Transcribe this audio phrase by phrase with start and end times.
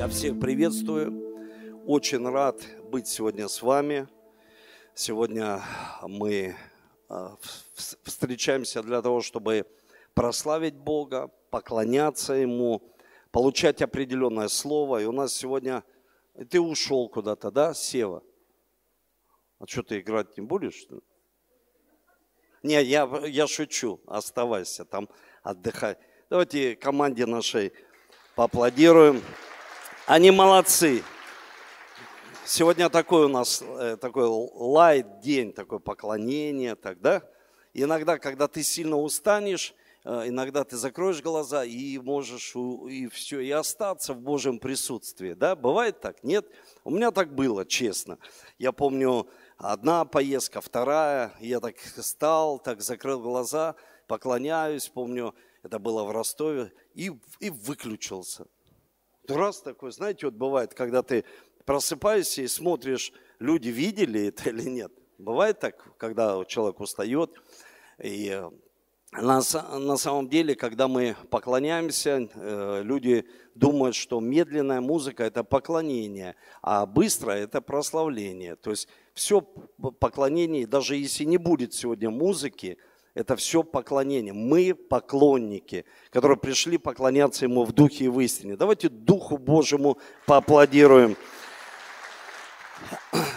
[0.00, 1.84] Я всех приветствую.
[1.84, 4.08] Очень рад быть сегодня с вами.
[4.94, 5.60] Сегодня
[6.00, 6.56] мы
[7.10, 7.36] а,
[8.04, 9.66] встречаемся для того, чтобы
[10.14, 12.80] прославить Бога, поклоняться Ему,
[13.30, 15.02] получать определенное слово.
[15.02, 15.84] И у нас сегодня...
[16.48, 18.22] Ты ушел куда-то, да, Сева?
[19.58, 20.86] А что, ты играть не будешь?
[22.62, 24.00] Не, я, я шучу.
[24.06, 25.10] Оставайся там,
[25.42, 25.98] отдыхай.
[26.30, 27.74] Давайте команде нашей
[28.34, 29.22] поаплодируем.
[30.10, 31.04] Они молодцы.
[32.44, 37.22] Сегодня такой у нас э, такой лайт день, такое поклонение, так, да?
[37.74, 39.72] Иногда, когда ты сильно устанешь,
[40.04, 45.54] э, иногда ты закроешь глаза и можешь и все, и остаться в Божьем присутствии, да?
[45.54, 46.24] Бывает так?
[46.24, 46.44] Нет?
[46.82, 48.18] У меня так было, честно.
[48.58, 53.76] Я помню, одна поездка, вторая, я так стал, так закрыл глаза,
[54.08, 58.48] поклоняюсь, помню, это было в Ростове, и, и выключился.
[59.28, 61.24] Раз такой, знаете, вот бывает, когда ты
[61.64, 64.92] просыпаешься и смотришь, люди видели это или нет.
[65.18, 67.30] Бывает так, когда человек устает.
[68.02, 68.50] И э,
[69.12, 69.40] на,
[69.78, 76.86] на самом деле, когда мы поклоняемся, э, люди думают, что медленная музыка– это поклонение, а
[76.86, 78.56] быстрое– это прославление.
[78.56, 82.78] То есть все поклонение, даже если не будет сегодня музыки,
[83.14, 84.32] это все поклонение.
[84.32, 88.56] Мы поклонники, которые пришли поклоняться Ему в духе и в истине.
[88.56, 91.16] Давайте Духу Божьему поаплодируем.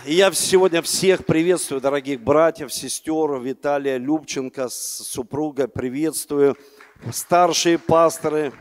[0.06, 6.56] И я сегодня всех приветствую, дорогих братьев, сестер, Виталия Любченко с супругой приветствую,
[7.12, 8.54] старшие пасторы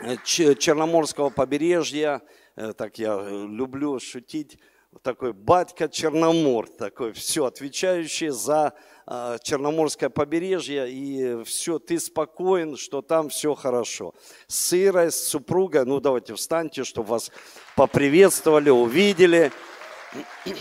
[0.00, 2.20] э, Черноморского побережья,
[2.56, 4.58] э, так я люблю шутить,
[5.00, 8.74] такой батька Черномор, такой все, отвечающий за
[9.06, 14.14] э, Черноморское побережье, и все, ты спокоен, что там все хорошо.
[14.46, 17.30] С Ирой, с супругой, ну давайте встаньте, чтобы вас
[17.74, 19.50] поприветствовали, увидели.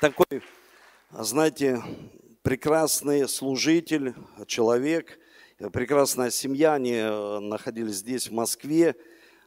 [0.00, 0.42] Такой,
[1.10, 1.82] знаете,
[2.42, 4.14] прекрасный служитель,
[4.46, 5.18] человек,
[5.72, 8.94] прекрасная семья, они э, находились здесь, в Москве,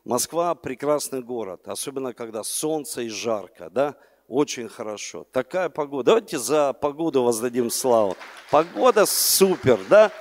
[0.08, 3.98] Москва– прекрасный город, особенно когда солнце и жарко, да,
[4.30, 5.28] очень хорошо.
[5.34, 6.06] Такая погода.
[6.12, 8.16] Давайте за погоду воздадим славу.
[8.50, 10.14] Погода супер, да?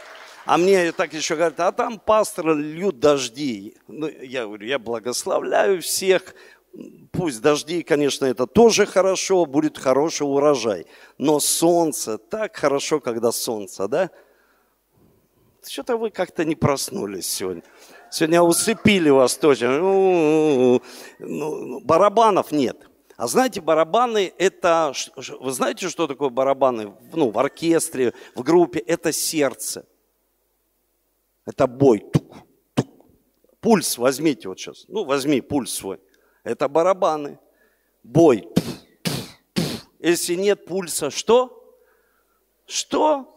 [0.45, 3.77] А мне так еще говорят, а там пастор льют дожди.
[3.87, 6.35] Ну, я говорю, я благословляю всех.
[7.13, 10.87] Пусть дожди, конечно, это тоже хорошо, будет хороший урожай.
[11.17, 14.11] Но солнце, так хорошо, когда солнце, да?
[15.65, 17.63] Что-то вы как-то не проснулись сегодня.
[18.11, 19.69] Сегодня усыпили вас тоже.
[19.69, 20.81] Ну,
[21.19, 22.89] ну, барабанов нет.
[23.17, 24.93] А знаете, барабаны это...
[25.41, 26.95] Вы знаете, что такое барабаны?
[27.12, 28.78] Ну, в оркестре, в группе.
[28.81, 29.87] Это сердце.
[31.47, 32.00] Это бой.
[32.12, 32.37] Тук,
[32.75, 33.06] тук.
[33.61, 34.84] Пульс возьмите вот сейчас.
[34.89, 36.00] Ну, возьми пульс свой.
[36.45, 37.39] Это барабаны.
[38.03, 38.49] Бой.
[39.99, 41.75] Если нет пульса, что?
[42.66, 43.33] Что?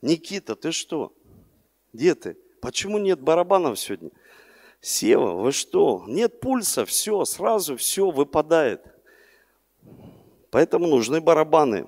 [0.00, 1.12] Никита, ты что?
[1.92, 2.38] Где ты?
[2.60, 4.10] Почему нет барабанов сегодня?
[4.80, 6.04] Сева, вы что?
[6.06, 8.82] Нет пульса, все, сразу все выпадает.
[10.50, 11.86] Поэтому нужны барабаны.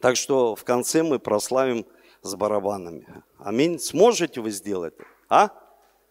[0.00, 1.86] Так что в конце мы прославим
[2.22, 3.06] с барабанами.
[3.38, 3.78] Аминь.
[3.78, 4.94] Сможете вы сделать?
[5.28, 5.50] А?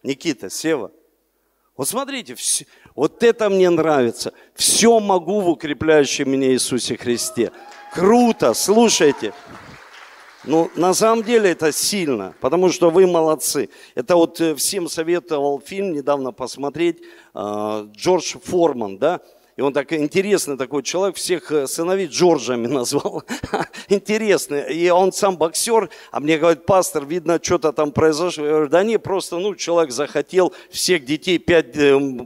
[0.02, 0.90] Никита, Сева.
[1.76, 4.32] Вот смотрите, все, вот это мне нравится.
[4.54, 7.52] Все могу в укрепляющем меня Иисусе Христе.
[7.92, 9.34] Круто, слушайте.
[10.46, 13.68] Ну, на самом деле это сильно, потому что вы молодцы.
[13.96, 16.98] Это вот э, всем советовал фильм недавно посмотреть,
[17.34, 19.20] э, Джордж Форман, да,
[19.56, 23.24] и он так интересный такой человек, всех э, сыновей Джорджами назвал.
[23.88, 24.72] Интересный.
[24.72, 28.44] И он сам боксер, а мне говорит, пастор, видно, что-то там произошло.
[28.44, 31.74] Я говорю, да не, просто, ну, человек захотел всех детей, пять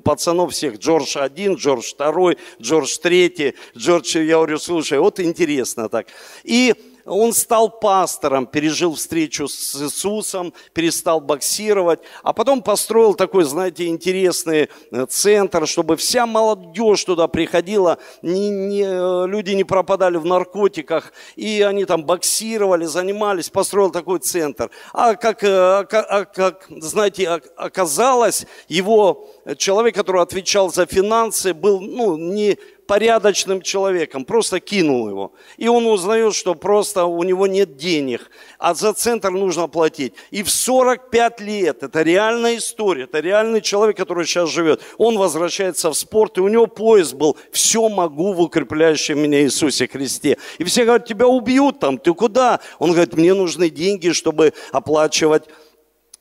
[0.05, 6.09] пацанов всех, Джордж один, Джордж второй, Джордж третий, Джордж, я говорю, слушай, вот интересно так.
[6.45, 6.75] И
[7.11, 14.69] он стал пастором, пережил встречу с Иисусом, перестал боксировать, а потом построил такой, знаете, интересный
[14.93, 21.13] э, центр, чтобы вся молодежь туда приходила, не, не, э, люди не пропадали в наркотиках,
[21.35, 24.71] и они там боксировали, занимались, построил такой центр.
[24.93, 32.17] А как, э, а как знаете, оказалось, его человек, который отвечал за финансы, был ну,
[32.17, 32.57] не
[32.91, 35.33] порядочным человеком, просто кинул его.
[35.59, 38.29] И он узнает, что просто у него нет денег,
[38.59, 40.15] а за центр нужно платить.
[40.33, 45.93] И в 45 лет, это реальная история, это реальный человек, который сейчас живет, он возвращается
[45.93, 50.37] в спорт, и у него пояс был «Все могу в укрепляющем меня Иисусе Христе».
[50.59, 52.59] И все говорят, тебя убьют там, ты куда?
[52.81, 55.45] Он говорит, мне нужны деньги, чтобы оплачивать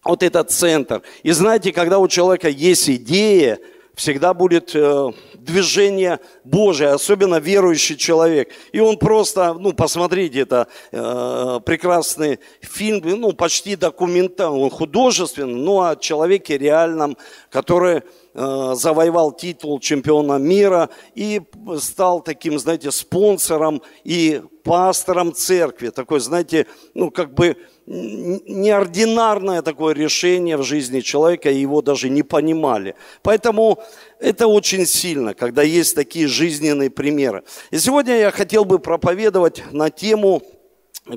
[0.04, 1.02] вот этот центр.
[1.24, 3.58] И знаете, когда у человека есть идея,
[4.00, 5.12] всегда будет э,
[5.50, 8.52] движение Божие, особенно верующий человек.
[8.72, 15.82] И он просто, ну, посмотрите, это э, прекрасный фильм, ну, почти документальный, он художественный, но
[15.82, 17.18] о человеке реальном,
[17.50, 18.04] который
[18.34, 21.42] завоевал титул чемпиона мира и
[21.78, 25.90] стал таким, знаете, спонсором и пастором церкви.
[25.90, 32.22] Такой, знаете, ну, как бы неординарное такое решение в жизни человека, и его даже не
[32.22, 32.96] понимали.
[33.24, 33.80] Поэтому
[34.20, 37.44] это очень сильно, когда есть такие жизненные примеры.
[37.72, 40.44] И сегодня я хотел бы проповедовать на тему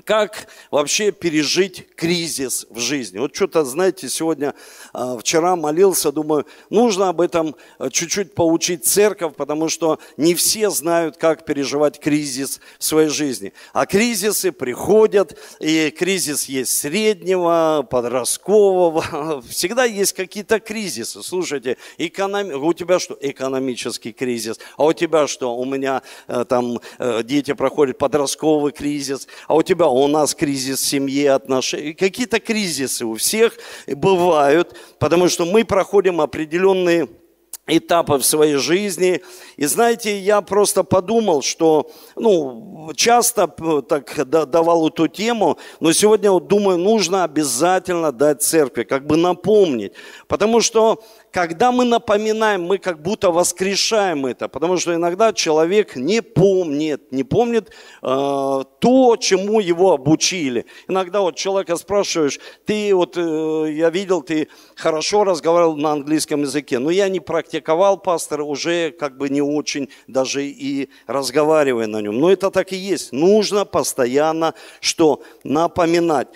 [0.01, 3.19] как вообще пережить кризис в жизни.
[3.19, 4.55] Вот что-то, знаете, сегодня,
[4.93, 10.71] а, вчера молился, думаю, нужно об этом а, чуть-чуть поучить церковь, потому что не все
[10.71, 13.53] знают, как переживать кризис в своей жизни.
[13.73, 21.23] А кризисы приходят, и кризис есть среднего, подросткового, всегда есть какие-то кризисы.
[21.23, 22.53] Слушайте, экономи...
[22.53, 23.17] у тебя что?
[23.21, 24.59] Экономический кризис.
[24.77, 25.57] А у тебя что?
[25.57, 29.29] У меня э, там э, дети проходят подростковый кризис.
[29.47, 31.93] А у тебя тебя, у нас кризис в семье, отношений.
[31.93, 37.09] Какие-то кризисы у всех бывают, потому что мы проходим определенные
[37.67, 39.23] этапы в своей жизни.
[39.57, 43.47] И знаете, я просто подумал, что, ну, часто
[43.89, 49.93] так давал эту тему, но сегодня вот думаю, нужно обязательно дать церкви, как бы напомнить.
[50.27, 51.03] Потому что
[51.33, 57.25] когда мы напоминаем, мы как будто воскрешаем это, потому что иногда человек не помнит, не
[57.25, 60.67] помнит э, то, чему его обучили.
[60.89, 66.79] Иногда вот человека спрашиваешь, ты вот, э, я видел, ты хорошо разговаривал на английском языке,
[66.79, 72.21] но я не практиковал, пастор, уже как бы не очень даже и разговаривая на нем.
[72.21, 73.11] Но это так и есть.
[73.13, 75.23] Нужно постоянно что?
[75.45, 76.29] Напоминать.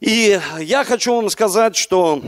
[0.00, 2.22] И я хочу вам сказать, что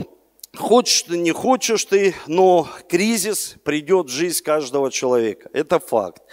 [0.57, 5.49] Хочешь ты, не хочешь ты, но кризис придет в жизнь каждого человека.
[5.53, 6.23] Это факт.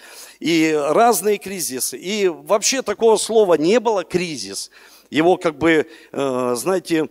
[0.40, 1.96] И разные кризисы.
[1.96, 4.72] И вообще такого слова не было кризис.
[5.08, 7.08] Его как бы, э, знаете,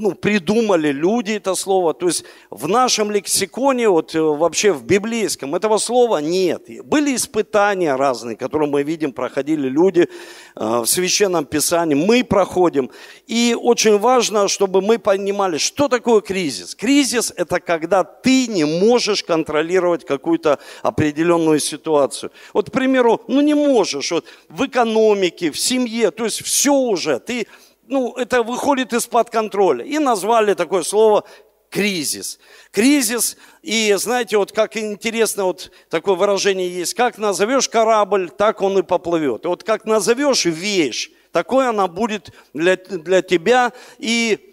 [0.00, 1.92] ну, придумали люди это слово.
[1.94, 6.62] То есть в нашем лексиконе, вот э, вообще в библейском, этого слова нет.
[6.84, 10.08] Были испытания разные, которые мы видим, проходили люди э,
[10.56, 11.94] в Священном Писании.
[11.94, 12.90] Мы проходим.
[13.26, 16.74] И очень важно, чтобы мы понимали, что такое кризис.
[16.74, 22.32] Кризис– это когда ты не можешь контролировать какую-то определенную ситуацию.
[22.54, 24.10] Вот, к примеру, ну не можешь.
[24.12, 27.18] Вот в экономике, в семье, то есть все уже.
[27.18, 27.46] Ты
[27.90, 29.84] ну, это выходит из-под контроля.
[29.84, 31.24] И назвали такое слово
[31.70, 32.38] кризис.
[32.70, 38.78] Кризис, и знаете, вот как интересно, вот такое выражение есть, как назовешь корабль, так он
[38.78, 39.44] и поплывет.
[39.44, 44.50] вот как назовешь вещь, такой она будет для, для тебя, и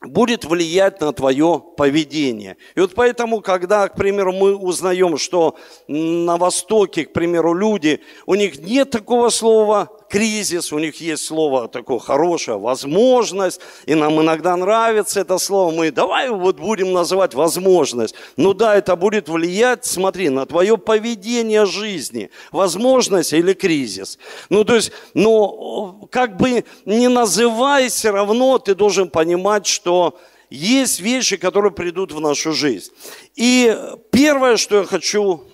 [0.00, 2.56] будет влиять на твое поведение.
[2.76, 5.56] И вот поэтому, когда, к примеру, мы узнаем, что
[5.88, 11.68] на Востоке, к примеру, люди, у них нет такого слова кризис, у них есть слово
[11.68, 18.14] такое хорошее, возможность, и нам иногда нравится это слово, мы давай вот будем называть возможность.
[18.36, 24.18] Ну да, это будет влиять, смотри, на твое поведение жизни, возможность или кризис.
[24.48, 30.18] Ну то есть, ну как бы не называй, все равно ты должен понимать, что
[30.50, 32.90] есть вещи, которые придут в нашу жизнь.
[33.36, 33.76] И
[34.10, 35.44] первое, что я хочу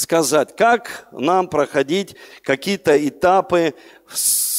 [0.00, 3.74] сказать, как нам проходить какие-то этапы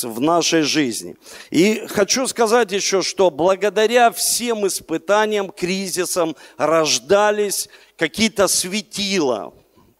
[0.03, 1.15] в нашей жизни.
[1.49, 9.53] И хочу сказать еще, что благодаря всем испытаниям, кризисам рождались какие-то светила,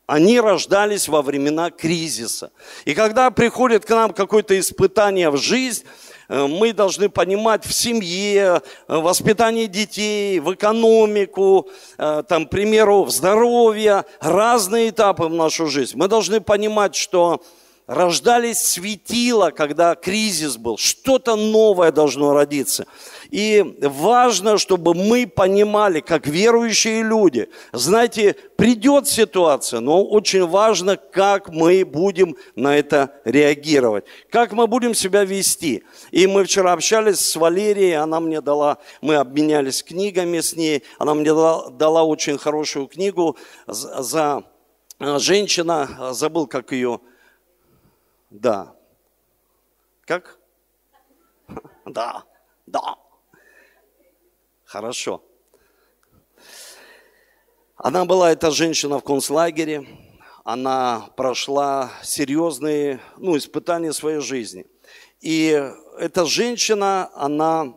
[0.06, 2.52] они рождались во времена кризиса.
[2.86, 5.86] И когда приходит к нам какое-то испытание в жизнь,
[6.32, 13.12] мы должны понимать в семье, э, воспитании детей, в экономику, э, там, к примеру, в
[13.12, 15.98] здоровье, разные этапы в нашу жизнь.
[15.98, 17.42] Мы должны понимать, что
[17.92, 22.86] рождались светила, когда кризис был, что-то новое должно родиться.
[23.32, 31.50] И важно, чтобы мы понимали, как верующие люди, знаете, придет ситуация, но очень важно, как
[31.50, 35.84] мы будем на это реагировать, как мы будем себя вести.
[36.12, 41.14] И мы вчера общались с Валерией, она мне дала, мы обменялись книгами с ней, она
[41.14, 43.36] мне дала, дала очень хорошую книгу
[43.68, 44.44] за, за
[45.00, 47.02] э, женщина, забыл, как ее,
[48.32, 48.76] да,
[50.06, 50.40] как?
[51.86, 52.24] Да,
[52.66, 52.96] да.
[54.64, 55.22] Хорошо.
[57.76, 59.86] Она была, эта женщина, в концлагере.
[60.46, 64.66] Она прошла серьезные ну, испытания своей жизни.
[65.20, 65.62] И
[66.00, 67.76] эта женщина, она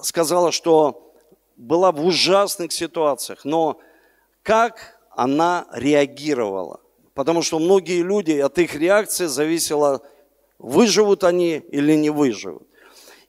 [0.00, 1.14] сказала, что
[1.56, 3.80] была в ужасных ситуациях, но
[4.42, 6.83] как она реагировала?
[7.14, 10.02] Потому что многие люди, от их реакции зависело,
[10.58, 12.66] выживут они или не выживут.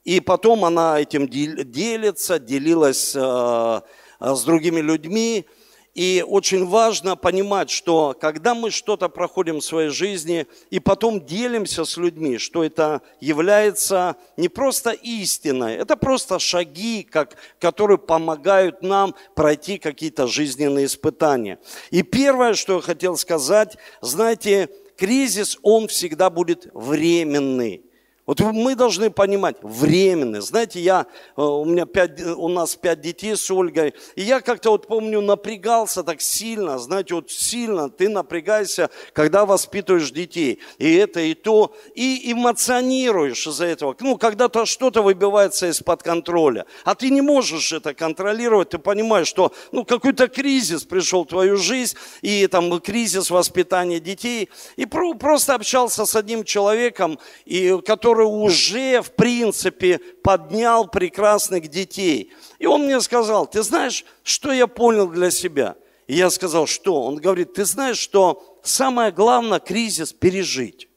[0.03, 3.81] И потом она этим делится, делилась э,
[4.19, 5.45] с другими людьми.
[5.95, 11.85] И очень важно понимать, что когда мы что-то проходим в своей жизни и потом делимся
[11.85, 19.15] с людьми, что это является не просто истиной, это просто шаги, как, которые помогают нам
[19.35, 21.59] пройти какие-то жизненные испытания.
[21.91, 27.84] И первое, что я хотел сказать, знаете, кризис, он всегда будет временный.
[28.25, 30.41] Вот мы должны понимать, временно.
[30.41, 31.05] Знаете, я,
[31.37, 35.21] э, у, меня пять, у нас пять детей с Ольгой, и я как-то вот помню
[35.21, 40.59] напрягался так сильно, знаете, вот сильно ты напрягаешься, когда воспитываешь детей.
[40.79, 43.95] И это, и то, и эмоционируешь из-за этого.
[43.99, 49.53] Ну, когда-то что-то выбивается из-под контроля, а ты не можешь это контролировать, ты понимаешь, что
[49.71, 56.07] ну, какой-то кризис пришел в твою жизнь, и там кризис воспитания детей, и просто общался
[56.07, 62.31] с одним человеком, и, который который уже, в принципе, поднял прекрасных детей.
[62.59, 65.75] И он мне сказал, ты знаешь, что я понял для себя?
[66.07, 67.03] И я сказал, что?
[67.03, 70.87] Он говорит, ты знаешь, что самое главное кризис пережить.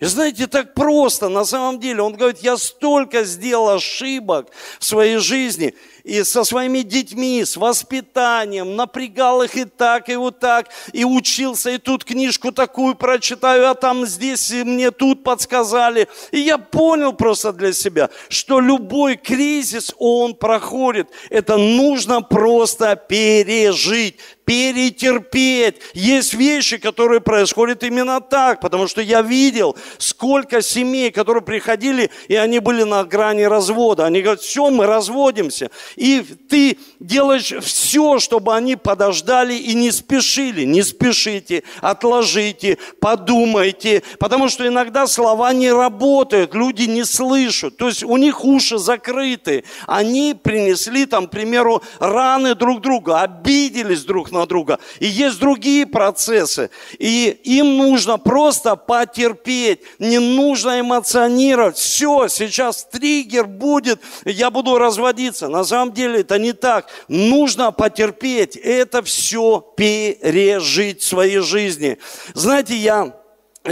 [0.00, 5.16] И знаете, так просто, на самом деле, он говорит, я столько сделал ошибок в своей
[5.16, 5.74] жизни,
[6.04, 11.70] и со своими детьми, с воспитанием, напрягал их и так, и вот так, и учился,
[11.70, 16.08] и тут книжку такую прочитаю, а там здесь мне тут подсказали.
[16.30, 21.08] И я понял просто для себя, что любой кризис, он проходит.
[21.28, 24.16] Это нужно просто пережить,
[24.48, 25.76] перетерпеть.
[25.92, 32.34] Есть вещи, которые происходят именно так, потому что я видел, сколько семей, которые приходили, и
[32.34, 34.06] они были на грани развода.
[34.06, 35.70] Они говорят, все, мы разводимся.
[35.96, 40.64] И ты делаешь все, чтобы они подождали и не спешили.
[40.64, 44.02] Не спешите, отложите, подумайте.
[44.18, 47.76] Потому что иногда слова не работают, люди не слышат.
[47.76, 49.64] То есть у них уши закрыты.
[49.86, 54.78] Они принесли там, к примеру, раны друг друга, обиделись друг на друга.
[55.00, 56.70] И есть другие процессы.
[56.98, 59.80] И им нужно просто потерпеть.
[59.98, 61.76] Не нужно эмоционировать.
[61.76, 65.48] Все, сейчас триггер будет, я буду разводиться.
[65.48, 66.88] На самом деле это не так.
[67.08, 71.98] Нужно потерпеть, это все пережить в своей жизни.
[72.34, 73.17] Знаете, я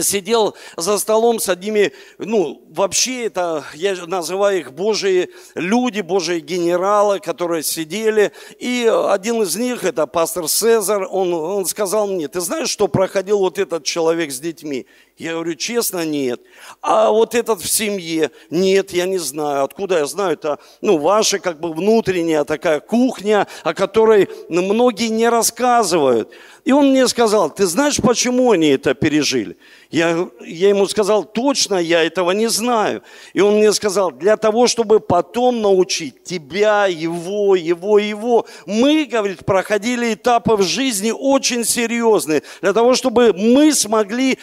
[0.02, 7.20] сидел за столом с одними, ну, вообще это, я называю их Божьи люди, Божьи генералы,
[7.20, 8.32] которые сидели.
[8.58, 13.38] И один из них, это пастор Цезарь, он, он сказал мне, ты знаешь, что проходил
[13.38, 14.86] вот этот человек с детьми?
[15.18, 16.42] Я говорю, честно, нет.
[16.82, 18.30] А вот этот в семье?
[18.50, 19.64] Нет, я не знаю.
[19.64, 20.34] Откуда я знаю?
[20.34, 26.30] Это, ну, ваша как бы внутренняя такая кухня, о которой многие не рассказывают.
[26.66, 29.56] И он мне сказал, ты знаешь, почему они это пережили?
[29.92, 33.04] Я, я ему сказал, точно я этого не знаю.
[33.34, 38.46] И он мне сказал, для того, чтобы потом научить тебя, его, его, его.
[38.66, 44.36] Мы, говорит, проходили этапы в жизни очень серьезные, для того, чтобы мы смогли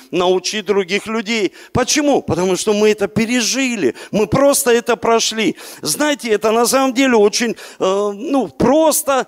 [0.63, 1.51] научить других людей.
[1.71, 2.21] Почему?
[2.21, 5.55] Потому что мы это пережили, мы просто это прошли.
[5.81, 9.27] Знаете, это на самом деле очень, э, ну, просто,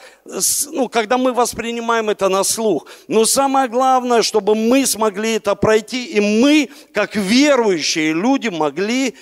[0.72, 2.88] ну, когда мы воспринимаем это на слух.
[3.08, 9.14] Но самое главное, чтобы мы смогли это пройти, и мы, как верующие люди, могли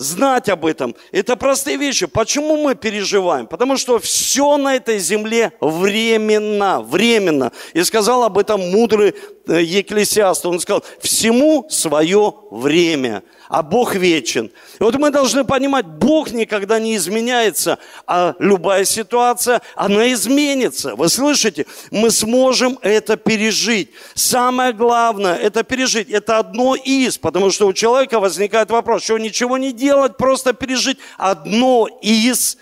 [0.00, 0.96] знать об этом.
[1.12, 2.06] Это простые вещи.
[2.06, 3.46] Почему мы переживаем?
[3.46, 7.52] Потому что все на этой земле временно, временно.
[7.74, 9.14] И сказал об этом мудрый
[9.46, 10.46] э, Екклесиаст.
[10.46, 14.52] Он сказал, всему свое время а Бог вечен.
[14.78, 20.94] И вот мы должны понимать, Бог никогда не изменяется, а любая ситуация, она изменится.
[20.94, 21.66] Вы слышите?
[21.90, 23.90] Мы сможем это пережить.
[24.14, 26.10] Самое главное, это пережить.
[26.10, 30.98] Это одно из, потому что у человека возникает вопрос, что ничего не делать, просто пережить.
[31.18, 32.58] Одно из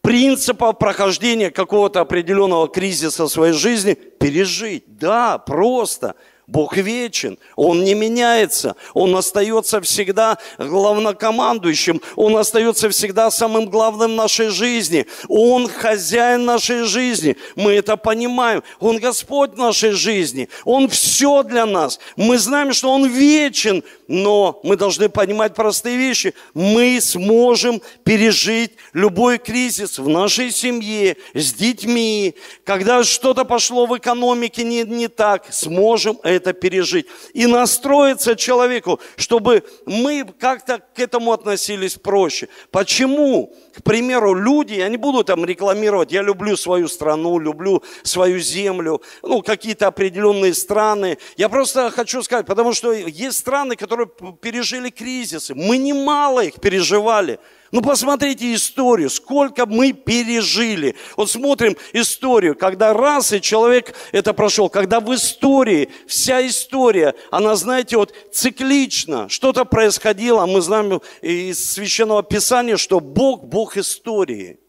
[0.00, 4.84] принципов прохождения какого-то определенного кризиса в своей жизни– пережить.
[4.98, 6.14] Да, просто–
[6.46, 14.16] Бог вечен, Он не меняется, Он остается всегда главнокомандующим, Он остается всегда самым главным в
[14.16, 15.06] нашей жизни.
[15.28, 18.62] Он хозяин нашей жизни, мы это понимаем.
[18.78, 21.98] Он Господь нашей жизни, Он все для нас.
[22.16, 26.34] Мы знаем, что Он вечен, но мы должны понимать простые вещи.
[26.52, 32.34] Мы сможем пережить любой кризис в нашей семье, с детьми,
[32.64, 37.06] когда что-то пошло в экономике не, не так, сможем это это пережить.
[37.32, 42.48] И настроиться человеку, чтобы мы как-то к этому относились проще.
[42.70, 43.54] Почему?
[43.74, 49.02] К примеру, люди, я не буду там рекламировать, я люблю свою страну, люблю свою землю,
[49.22, 51.18] ну, какие-то определенные страны.
[51.36, 54.08] Я просто хочу сказать, потому что есть страны, которые
[54.40, 55.54] пережили кризисы.
[55.54, 57.38] Мы немало их переживали.
[57.74, 60.94] Ну, посмотрите историю, сколько мы пережили.
[61.16, 67.56] Вот смотрим историю, когда раз и человек это прошел, когда в истории, вся история, она,
[67.56, 74.60] знаете, вот циклично, что-то происходило, мы знаем из Священного Писания, что Бог, Бог истории.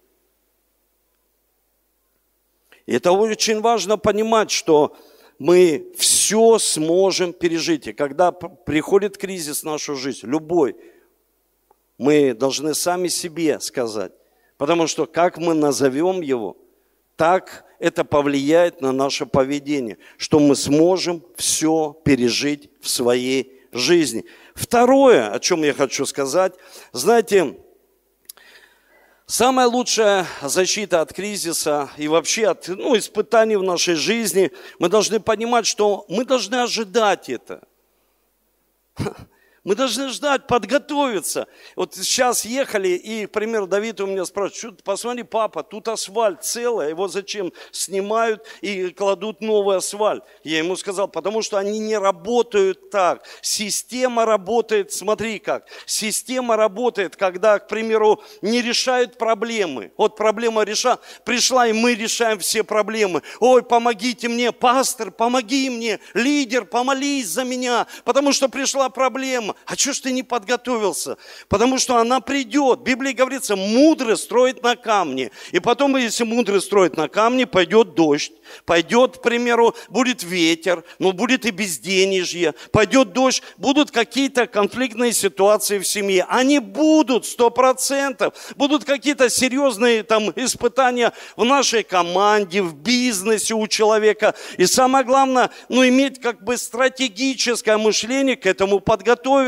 [2.87, 4.97] И это очень важно понимать, что
[5.37, 7.85] мы все сможем пережить.
[7.85, 10.75] И когда приходит кризис в нашу жизнь, любой–
[11.97, 14.11] мы должны сами себе сказать.
[14.57, 16.57] Потому что как мы назовем его,
[17.15, 24.25] так это повлияет на наше поведение, что мы сможем все пережить в своей жизни.
[24.53, 26.53] Второе, о чем я хочу сказать,
[26.93, 27.57] знаете,
[29.25, 35.19] самая лучшая защита от кризиса и вообще от ну, испытаний в нашей жизни, мы должны
[35.19, 37.61] понимать, что мы должны ожидать это.
[39.65, 41.47] Мы должны ждать, подготовиться.
[41.75, 46.89] Вот сейчас ехали, и, к примеру, Давид у меня спрашивает, посмотри, папа, тут асфальт целый,
[46.89, 50.23] его зачем снимают и кладут новый асфальт?
[50.43, 53.25] Я ему сказал, потому что они не работают так.
[53.41, 59.91] Система работает, смотри как, система работает, когда, к примеру, не решают проблемы.
[59.97, 63.23] Вот проблема реша, пришла, и мы решаем все проблемы.
[63.39, 69.75] Ой, помогите мне, пастор, помоги мне, лидер, помолись за меня, потому что пришла проблема а
[69.75, 71.17] что ж ты не подготовился?
[71.47, 72.79] Потому что она придет.
[72.79, 75.31] В Библии говорится, мудрый строит на камне.
[75.51, 78.31] И потом, если мудрый строит на камне, пойдет дождь.
[78.65, 82.53] Пойдет, к примеру, будет ветер, но будет и безденежье.
[82.71, 86.25] Пойдет дождь, будут какие-то конфликтные ситуации в семье.
[86.29, 88.33] Они будут, сто процентов.
[88.55, 94.35] Будут какие-то серьезные там испытания в нашей команде, в бизнесе у человека.
[94.57, 99.44] И самое главное, ну, иметь как бы стратегическое мышление к этому подготовиться.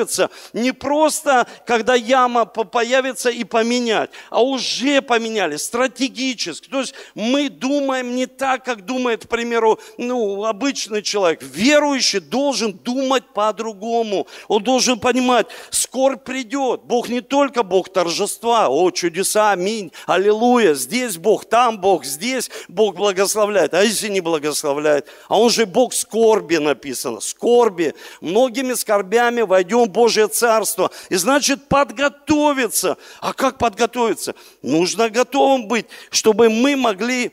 [0.54, 6.70] Не просто, когда яма появится и поменять, а уже поменяли стратегически.
[6.70, 11.42] То есть мы думаем не так, как думает, к примеру, ну, обычный человек.
[11.42, 14.28] Верующий должен думать по-другому.
[14.48, 16.82] Он должен понимать, скоро придет.
[16.84, 20.74] Бог не только Бог торжества, о, чудеса, аминь, аллилуйя.
[20.74, 23.74] Здесь Бог, там Бог, здесь Бог благословляет.
[23.74, 25.08] А если не благословляет?
[25.28, 27.20] А он же Бог скорби написано.
[27.20, 27.94] Скорби.
[28.22, 30.92] Многими скорбями войдем Божье Царство.
[31.10, 32.98] И значит подготовиться.
[33.20, 34.36] А как подготовиться?
[34.62, 37.32] Нужно готовым быть, чтобы мы могли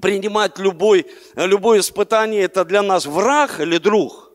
[0.00, 4.30] принимать любой, любое испытание, это для нас враг или друг?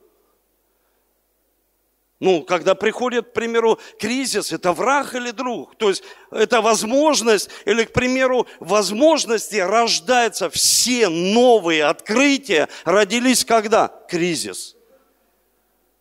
[2.21, 5.75] Ну, когда приходит, к примеру, кризис, это враг или друг?
[5.75, 13.89] То есть это возможность, или, к примеру, возможности рождаются все новые открытия, родились когда?
[14.09, 14.74] Кризис.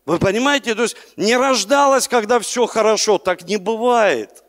[0.06, 0.74] Вы понимаете?
[0.74, 4.44] То есть не рождалось, когда все хорошо, так не бывает.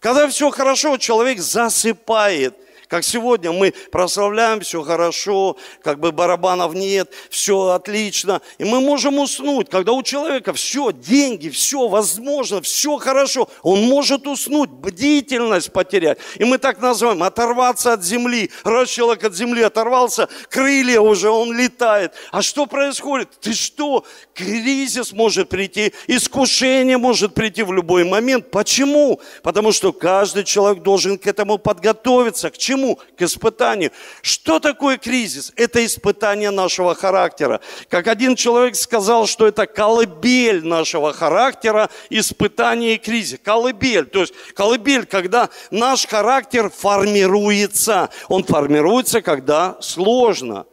[0.00, 2.56] Когда все хорошо, человек засыпает–
[2.88, 8.40] как сегодня мы прославляем, все хорошо, как бы барабанов нет, все отлично.
[8.58, 13.48] И мы можем уснуть, когда у человека все, деньги, все возможно, все хорошо.
[13.62, 16.18] Он может уснуть, бдительность потерять.
[16.36, 18.50] И мы так называем, оторваться от земли.
[18.62, 22.12] Раз человек от земли оторвался, крылья уже, он летает.
[22.30, 23.30] А что происходит?
[23.40, 24.04] Ты что?
[24.32, 28.50] Кризис может прийти, искушение может прийти в любой момент.
[28.50, 29.20] Почему?
[29.42, 32.50] Потому что каждый человек должен к этому подготовиться.
[32.50, 32.75] К чему?
[32.76, 32.98] Чему?
[33.16, 33.90] К испытанию.
[34.22, 35.52] Что такое кризис?
[35.56, 37.60] Это испытание нашего характера.
[37.88, 43.38] Как один человек сказал, что это колыбель нашего характера, испытание и кризис.
[43.42, 44.06] Колыбель.
[44.06, 48.10] То есть колыбель, когда наш характер формируется.
[48.28, 50.66] Он формируется, когда сложно.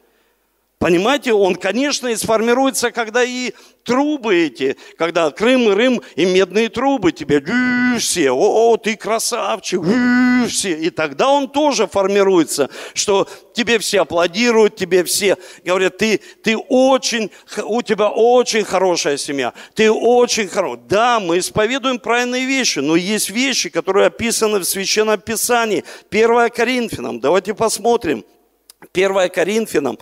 [0.79, 7.11] Понимаете, он, конечно, и сформируется, когда и трубы эти, когда Крым Рым и медные трубы
[7.11, 7.43] тебе
[7.99, 9.81] все, о, ты красавчик,
[10.47, 10.73] все.
[10.73, 17.31] И тогда он тоже формируется, что тебе все аплодируют, тебе все говорят, ты, ты очень,
[17.63, 20.79] у тебя очень хорошая семья, ты очень хорош.
[20.87, 25.83] Да, мы исповедуем правильные вещи, но есть вещи, которые описаны в Священном Писании.
[26.09, 28.25] 1 Коринфянам, давайте посмотрим.
[28.93, 29.97] 1 Коринфянам,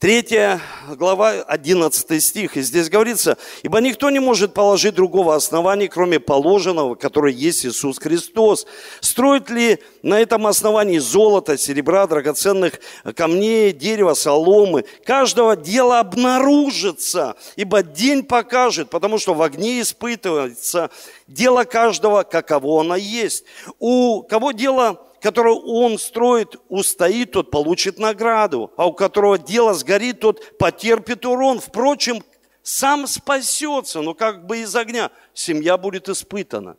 [0.00, 6.18] Третья глава, 11 стих, и здесь говорится, «Ибо никто не может положить другого основания, кроме
[6.18, 8.66] положенного, которое есть Иисус Христос.
[9.02, 12.80] Строит ли на этом основании золото, серебра, драгоценных
[13.14, 14.86] камней, дерева, соломы?
[15.04, 20.88] Каждого дела обнаружится, ибо день покажет, потому что в огне испытывается
[21.26, 23.44] дело каждого, каково оно есть.
[23.78, 30.20] У кого дело которое он строит, устоит, тот получит награду, а у которого дело сгорит,
[30.20, 31.60] тот потерпит урон.
[31.60, 32.22] Впрочем,
[32.62, 35.10] сам спасется, но как бы из огня.
[35.34, 36.76] Семья будет испытана.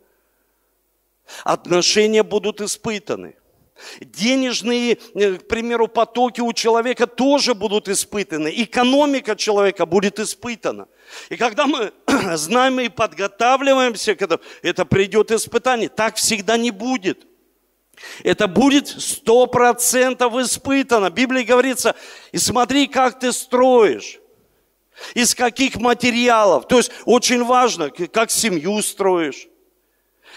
[1.44, 3.36] Отношения будут испытаны.
[4.00, 8.54] Денежные, э, к примеру, потоки у человека тоже будут испытаны.
[8.56, 10.88] Экономика человека будет испытана.
[11.30, 11.92] И когда мы
[12.36, 15.90] знаем и подготавливаемся к этому, это придет испытание.
[15.90, 17.26] Так всегда не будет.
[18.24, 21.10] Это будет сто процентов испытано.
[21.10, 21.96] В Библии говорится,
[22.32, 24.20] и смотри, как ты строишь.
[25.16, 26.68] Из каких материалов.
[26.68, 29.48] То есть очень важно, как семью строишь.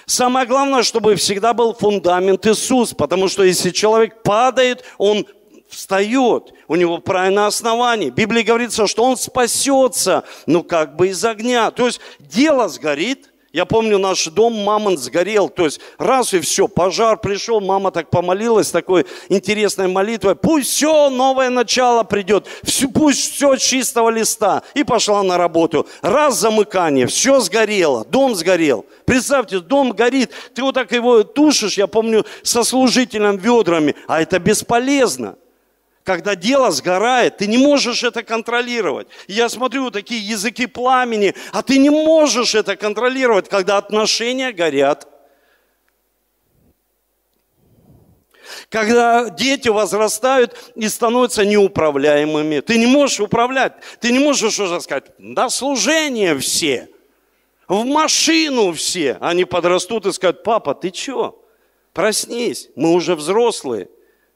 [0.07, 5.27] Самое главное, чтобы всегда был фундамент Иисус, потому что если человек падает, он
[5.68, 8.11] встает, у него правильное основание.
[8.11, 11.70] В Библии говорится, что он спасется, ну как бы из огня.
[11.70, 16.66] То есть дело сгорит– я помню, наш дом мамонт сгорел, то есть раз и все,
[16.66, 23.32] пожар пришел, мама так помолилась, такой интересной молитвой, пусть все, новое начало придет, все, пусть
[23.32, 24.64] все чистого листа.
[24.74, 25.86] И пошла на работу.
[26.02, 28.86] Раз замыкание, все сгорело, дом сгорел.
[29.04, 34.40] Представьте, дом горит, ты вот так его тушишь, я помню, со служителем ведрами, а это
[34.40, 35.36] бесполезно
[36.04, 39.08] когда дело сгорает, ты не можешь это контролировать.
[39.26, 45.08] Я смотрю, такие языки пламени, а ты не можешь это контролировать, когда отношения горят.
[48.68, 52.60] Когда дети возрастают и становятся неуправляемыми.
[52.60, 53.72] Ты не можешь управлять.
[54.00, 56.90] Ты не можешь уже сказать, на служение все,
[57.66, 59.16] в машину все.
[59.22, 61.42] Они подрастут и скажут, папа, ты что?
[61.94, 63.88] Проснись, мы уже взрослые.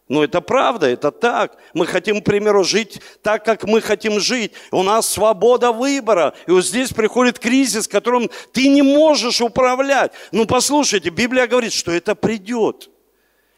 [0.08, 1.58] Но это правда, это так.
[1.74, 4.52] Мы хотим, к примеру, жить так, как мы хотим жить.
[4.70, 6.34] У нас свобода выбора.
[6.46, 10.12] И вот здесь приходит кризис, которым ты не можешь управлять.
[10.32, 12.90] Ну, послушайте, Библия говорит, что это придет.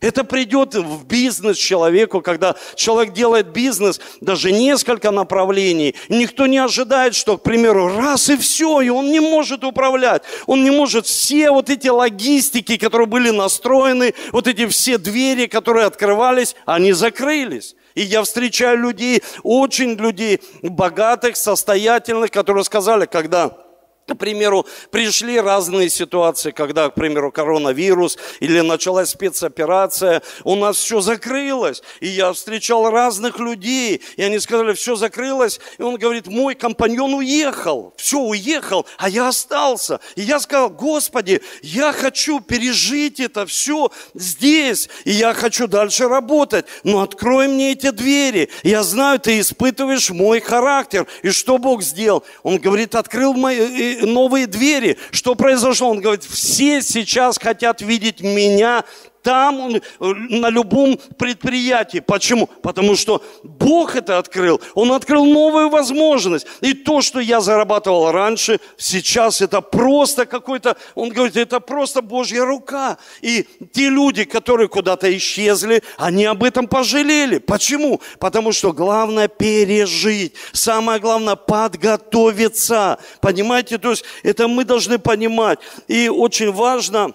[0.01, 5.95] Это придет в бизнес человеку, когда человек делает бизнес, даже несколько направлений.
[6.09, 10.23] Никто не ожидает, что, к примеру, раз и все, и он не может управлять.
[10.47, 15.85] Он не может все вот эти логистики, которые были настроены, вот эти все двери, которые
[15.85, 17.77] открывались, они закрылись.
[17.95, 23.55] И я встречаю людей, очень людей, богатых, состоятельных, которые сказали, когда
[24.11, 31.01] к примеру, пришли разные ситуации, когда, к примеру, коронавирус или началась спецоперация, у нас все
[31.01, 31.83] закрылось.
[32.01, 35.61] И я встречал разных людей, и они сказали, все закрылось.
[35.79, 40.01] И он говорит, мой компаньон уехал, все уехал, а я остался.
[40.17, 46.67] И я сказал, Господи, я хочу пережить это все здесь, и я хочу дальше работать,
[46.83, 48.51] но открой мне эти двери.
[48.63, 51.07] Я знаю, ты испытываешь мой характер.
[51.23, 52.25] И что Бог сделал?
[52.43, 54.99] Он говорит, открыл мои новые двери.
[55.11, 55.91] Что произошло?
[55.91, 58.85] Он говорит, все сейчас хотят видеть меня
[59.23, 62.01] там, на любом предприятии.
[62.01, 62.47] Почему?
[62.47, 64.61] Потому что Бог это открыл.
[64.75, 66.47] Он открыл новую возможность.
[66.61, 72.45] И то, что я зарабатывал раньше, сейчас это просто какой-то, он говорит, это просто Божья
[72.45, 72.99] рука.
[73.21, 77.39] И те люди, которые куда-то исчезли, они об этом пожалели.
[77.39, 78.01] Почему?
[78.19, 80.35] Потому что главное пережить.
[80.53, 82.99] Самое главное подготовиться.
[83.21, 83.79] Понимаете?
[83.79, 85.59] То есть это мы должны понимать.
[85.89, 87.13] И очень важно, Э,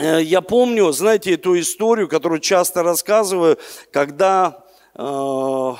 [0.00, 3.58] я помню, знаете, эту историю, которую часто рассказываю,
[3.90, 5.76] когда э, в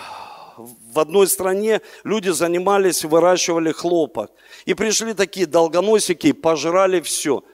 [0.99, 4.31] одной стране люди занимались, выращивали хлопок.
[4.65, 7.45] И пришли такие долгоносики, пожрали все.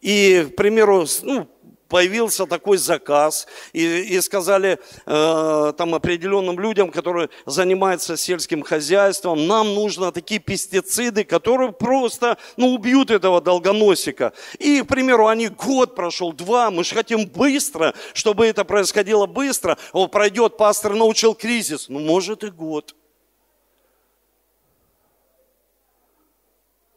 [0.00, 1.48] И, к примеру, ну,
[1.88, 9.74] появился такой заказ, и, и сказали э, там определенным людям, которые занимаются сельским хозяйством, нам
[9.74, 14.32] нужно такие пестициды, которые просто ну, убьют этого долгоносика.
[14.58, 19.78] И, к примеру, они год прошел, два, мы же хотим быстро, чтобы это происходило быстро.
[19.92, 22.94] Он пройдет, пастор научил кризис, ну, может и год.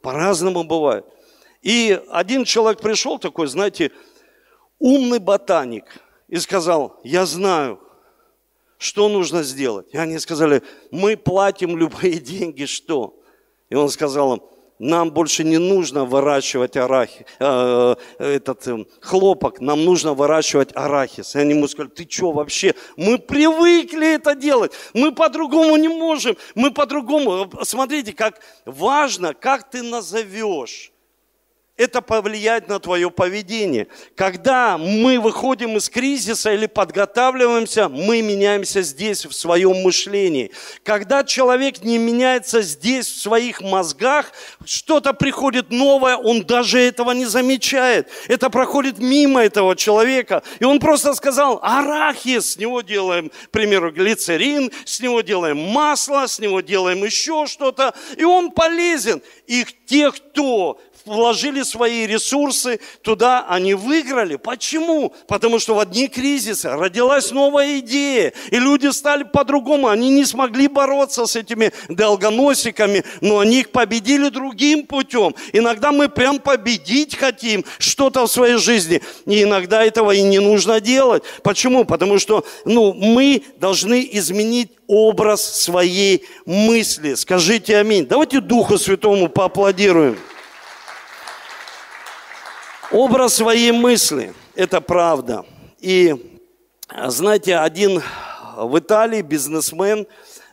[0.01, 1.05] По-разному бывает.
[1.61, 3.91] И один человек пришел такой, знаете,
[4.81, 5.85] умный ботаник
[6.27, 7.79] и сказал, я знаю,
[8.77, 9.87] что нужно сделать.
[9.93, 13.17] И они сказали, мы платим любые деньги, что?
[13.69, 14.41] И он сказал им,
[14.79, 21.35] нам больше не нужно выращивать арахи, э, этот э, хлопок, нам нужно выращивать арахис.
[21.35, 22.73] И они ему сказали, ты что вообще?
[22.97, 27.51] Мы привыкли это делать, мы по-другому не можем, мы по-другому.
[27.61, 30.90] Смотрите, как важно, как ты назовешь
[31.77, 33.87] это повлияет на твое поведение.
[34.15, 40.51] Когда мы выходим из кризиса или подготавливаемся, мы меняемся здесь в своем мышлении.
[40.83, 44.31] Когда человек не меняется здесь в своих мозгах,
[44.63, 48.09] что-то приходит новое, он даже этого не замечает.
[48.27, 50.43] Это проходит мимо этого человека.
[50.59, 56.27] И он просто сказал, арахис, с него делаем, к примеру, глицерин, с него делаем масло,
[56.27, 57.95] с него делаем еще что-то.
[58.17, 59.21] И он полезен.
[59.47, 64.35] И те, кто вложили свои ресурсы туда, они выиграли.
[64.35, 65.13] Почему?
[65.27, 69.87] Потому что в одни кризисы родилась новая идея, и люди стали по-другому.
[69.87, 75.35] Они не смогли бороться с этими долгоносиками, но они их победили другим путем.
[75.53, 80.79] Иногда мы прям победить хотим что-то в своей жизни, и иногда этого и не нужно
[80.79, 81.23] делать.
[81.43, 81.85] Почему?
[81.85, 87.13] Потому что ну, мы должны изменить образ своей мысли.
[87.13, 88.05] Скажите аминь.
[88.05, 90.17] Давайте Духу Святому поаплодируем.
[92.91, 95.45] Образ своей мысли– это правда.
[95.79, 96.13] И
[97.07, 98.03] знаете, один
[98.57, 100.05] в Италии бизнесмен,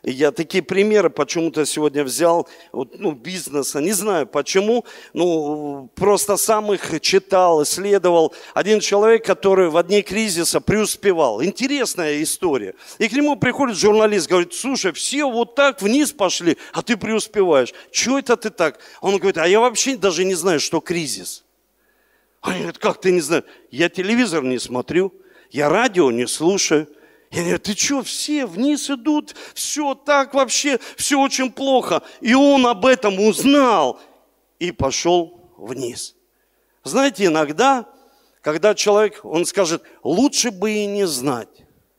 [0.04, 7.00] я такие примеры почему-то сегодня взял, ну, бизнеса, не знаю почему, ну, просто сам их
[7.00, 8.32] читал, исследовал.
[8.54, 11.42] Один человек, который в одни кризиса преуспевал.
[11.42, 12.76] Интересная история.
[12.98, 17.74] И к нему приходит журналист, говорит, слушай, все вот так вниз пошли, а ты преуспеваешь.
[17.90, 18.78] Чего это ты так?
[19.00, 21.42] Он говорит, а я вообще даже не знаю, что кризис.
[22.40, 23.44] Они говорят, как ты не знаешь?
[23.70, 25.12] Я телевизор не смотрю,
[25.50, 26.88] я радио не слушаю.
[27.30, 32.02] Я говорю, ты что, все вниз идут, все так вообще, все очень плохо.
[32.20, 34.00] И он об этом узнал
[34.58, 36.16] и пошел вниз.
[36.84, 37.86] Знаете, иногда,
[38.40, 41.48] когда человек, он скажет, лучше бы и не знать.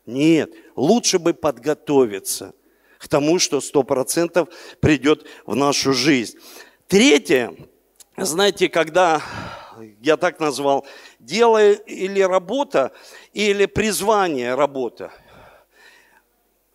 [0.08, 2.54] Нет, лучше бы подготовиться
[2.98, 4.50] к тому, что сто процентов
[4.80, 6.38] придет в нашу жизнь.
[6.88, 7.54] Третье,
[8.18, 9.22] знаете, когда
[10.02, 10.86] я так назвал,
[11.20, 12.92] дело или работа,
[13.34, 15.12] или призвание работа.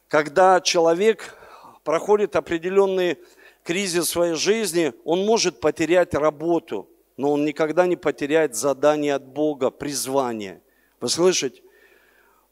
[0.08, 1.36] Когда человек
[1.82, 3.18] проходит определенный
[3.62, 9.24] кризис в своей жизни, он может потерять работу, но он никогда не потеряет задание от
[9.26, 10.60] Бога, призвание.
[11.00, 11.62] Вы слышите?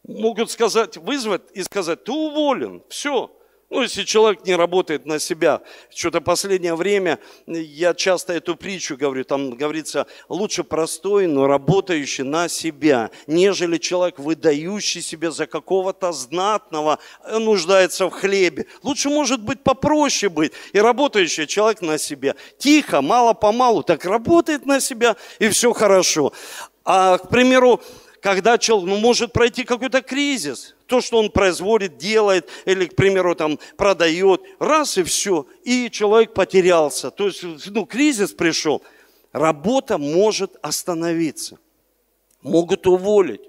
[0.04, 3.30] Могут сказать, вызвать и сказать, ты уволен, все,
[3.72, 9.24] ну, если человек не работает на себя, что-то последнее время, я часто эту притчу говорю,
[9.24, 16.98] там говорится, лучше простой, но работающий на себя, нежели человек, выдающий себя за какого-то знатного,
[17.24, 18.66] э, нуждается в хлебе.
[18.82, 22.34] Лучше, может быть, попроще быть и работающий человек на себя.
[22.58, 26.34] Тихо, мало-помалу, так работает на себя, и все хорошо.
[26.84, 27.80] А, к примеру,
[28.20, 33.34] когда человек ну, может пройти какой-то кризис, то, что он производит, делает, или, к примеру,
[33.34, 37.10] там, продает, раз и все, и человек потерялся.
[37.10, 38.82] То есть, ну, кризис пришел.
[39.32, 41.58] Работа может остановиться,
[42.42, 43.40] могут уволить,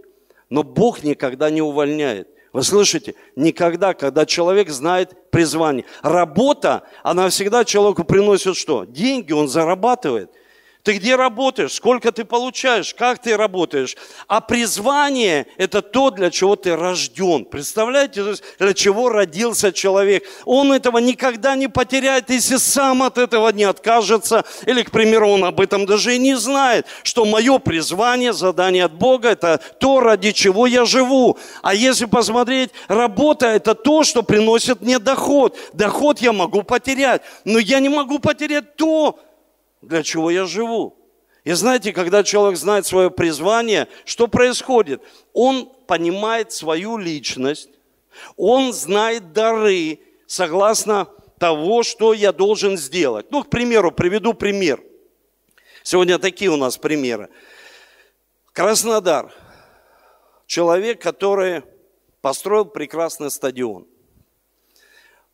[0.49, 2.29] но Бог никогда не увольняет.
[2.53, 3.13] Вы слышите?
[3.35, 5.83] Никогда, когда человек знает призвание.
[6.01, 8.85] Работа, она всегда человеку приносит что?
[8.85, 10.31] Деньги он зарабатывает–
[10.83, 11.71] ты где работаешь?
[11.71, 12.93] Сколько ты получаешь?
[12.93, 13.95] Как ты работаешь?
[14.27, 17.45] А призвание– это то, для чего ты рожден.
[17.45, 20.25] Представляете, то есть для чего родился человек.
[20.43, 24.43] Он этого никогда не потеряет, если сам от этого не откажется.
[24.65, 28.93] Или, к примеру, он об этом даже и не знает, что мое призвание, задание от
[28.93, 31.37] Бога– это то, ради чего я живу.
[31.61, 35.57] А если посмотреть, работа– это то, что приносит мне доход.
[35.71, 39.17] Доход я могу потерять, но я не могу потерять то,
[39.87, 40.97] для чего я живу.
[41.43, 45.01] И знаете, когда человек знает свое призвание, что происходит?
[45.33, 47.69] Он понимает свою личность,
[48.37, 51.07] он знает дары согласно
[51.39, 53.29] того, что я должен сделать.
[53.29, 54.81] Ну, к примеру, приведу пример.
[55.83, 57.29] Сегодня такие у нас примеры.
[58.53, 59.33] Краснодар.
[60.45, 61.63] Человек, который
[62.21, 63.87] построил прекрасный стадион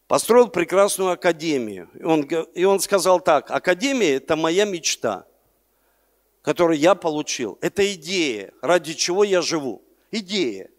[0.10, 1.88] построил прекрасную академию.
[1.93, 5.28] И он, и он сказал так, академия– это моя мечта,
[6.41, 7.60] которую я получил.
[7.62, 9.84] Это идея, ради чего я живу.
[10.10, 10.72] Идея.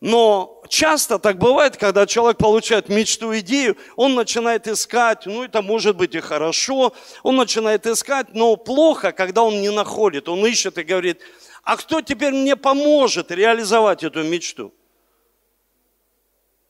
[0.00, 5.96] Но часто так бывает, когда человек получает мечту, идею, он начинает искать, ну это может
[5.96, 10.26] быть и хорошо, он начинает искать, но плохо, когда он не находит.
[10.26, 11.20] Он ищет и говорит,
[11.64, 14.72] а кто теперь мне поможет реализовать эту мечту?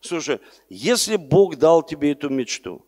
[0.07, 0.39] Слушай,
[0.69, 2.85] если Бог дал тебе эту мечту,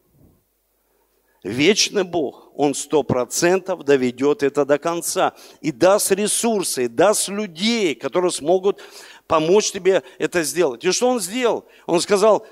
[1.42, 7.94] вечный Бог, Он сто процентов доведет это до конца и даст ресурсы, и даст людей,
[7.94, 8.82] которые смогут
[9.26, 10.84] помочь тебе это сделать.
[10.84, 11.64] И что Он сделал?
[11.86, 12.46] Он сказал,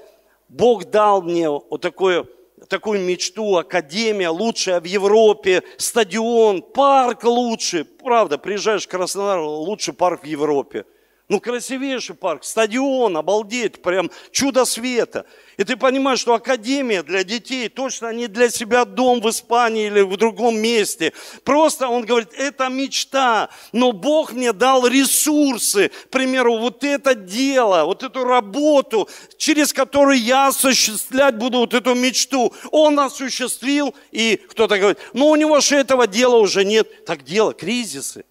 [0.49, 2.27] Бог дал мне вот такое
[2.67, 7.85] такую мечту, академия лучшая в Европе, стадион, парк лучший.
[7.85, 10.87] Правда, приезжаешь в Краснодар, лучший парк в Европе.
[11.31, 15.25] Ну, красивейший парк, стадион, обалдеть, прям чудо света.
[15.57, 20.03] И ты понимаешь, что академия для детей точно не для себя дом в Испании или
[20.03, 21.15] в другом месте.
[21.43, 27.87] Просто он говорит, это мечта, но Бог мне дал ресурсы, к примеру, вот это дело,
[27.87, 29.09] вот эту работу,
[29.39, 32.53] через которую я осуществлять буду вот эту мечту.
[32.71, 37.07] Он осуществил, и кто-то говорит, ну у него же этого дела уже нет.
[37.07, 38.27] Так дело, кризисы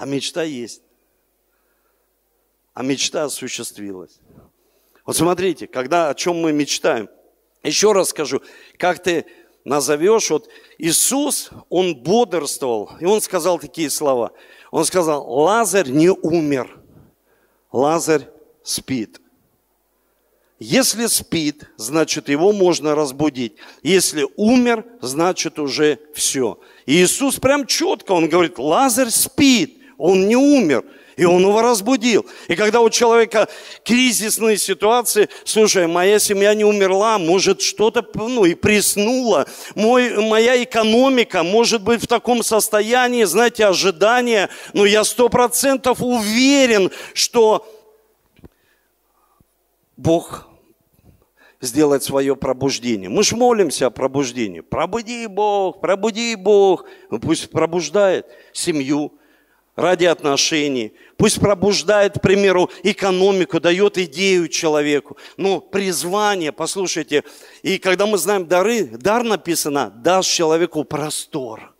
[0.00, 0.80] а мечта есть.
[2.72, 4.18] А мечта осуществилась.
[5.04, 7.10] Вот смотрите, когда о чем мы мечтаем.
[7.62, 8.40] Еще раз скажу,
[8.78, 9.26] как ты
[9.62, 14.32] назовешь, вот Иисус, Он бодрствовал, и Он сказал такие слова.
[14.70, 16.80] Он сказал, Лазарь не умер,
[17.70, 18.26] Лазарь
[18.62, 19.20] спит.
[20.58, 23.56] Если спит, значит его можно разбудить.
[23.82, 26.58] Если умер, значит уже все.
[26.86, 30.84] И Иисус прям четко, он говорит, Лазарь спит он не умер.
[31.16, 32.24] И он его разбудил.
[32.48, 33.46] И когда у человека
[33.84, 41.42] кризисные ситуации, слушай, моя семья не умерла, может что-то, ну и приснуло, мой, моя экономика
[41.42, 47.66] может быть в таком состоянии, знаете, ожидания, но я сто процентов уверен, что
[49.98, 50.48] Бог
[51.60, 53.10] сделать свое пробуждение.
[53.10, 54.60] Мы же молимся о пробуждении.
[54.60, 56.86] Пробуди Бог, пробуди Бог.
[57.20, 59.12] Пусть пробуждает семью,
[59.80, 60.92] ради отношений.
[61.16, 65.16] Пусть пробуждает, к примеру, экономику, дает идею человеку.
[65.36, 67.24] Ну, призвание, послушайте.
[67.62, 71.74] И когда мы знаем дары, дар написано, даст человеку простор.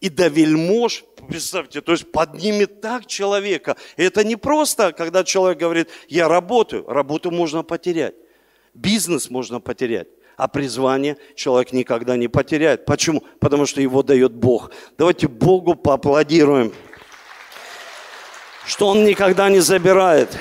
[0.00, 3.76] И до вельмож, представьте, то есть поднимет так человека.
[3.98, 6.86] И это не просто, когда человек говорит, я работаю.
[6.86, 8.14] Работу можно потерять.
[8.72, 12.86] Бизнес можно потерять а призвание человек никогда не потеряет.
[12.86, 13.22] Почему?
[13.40, 14.70] Потому что его дает Бог.
[14.96, 16.72] Давайте Богу поаплодируем
[18.66, 20.36] что Он никогда не забирает.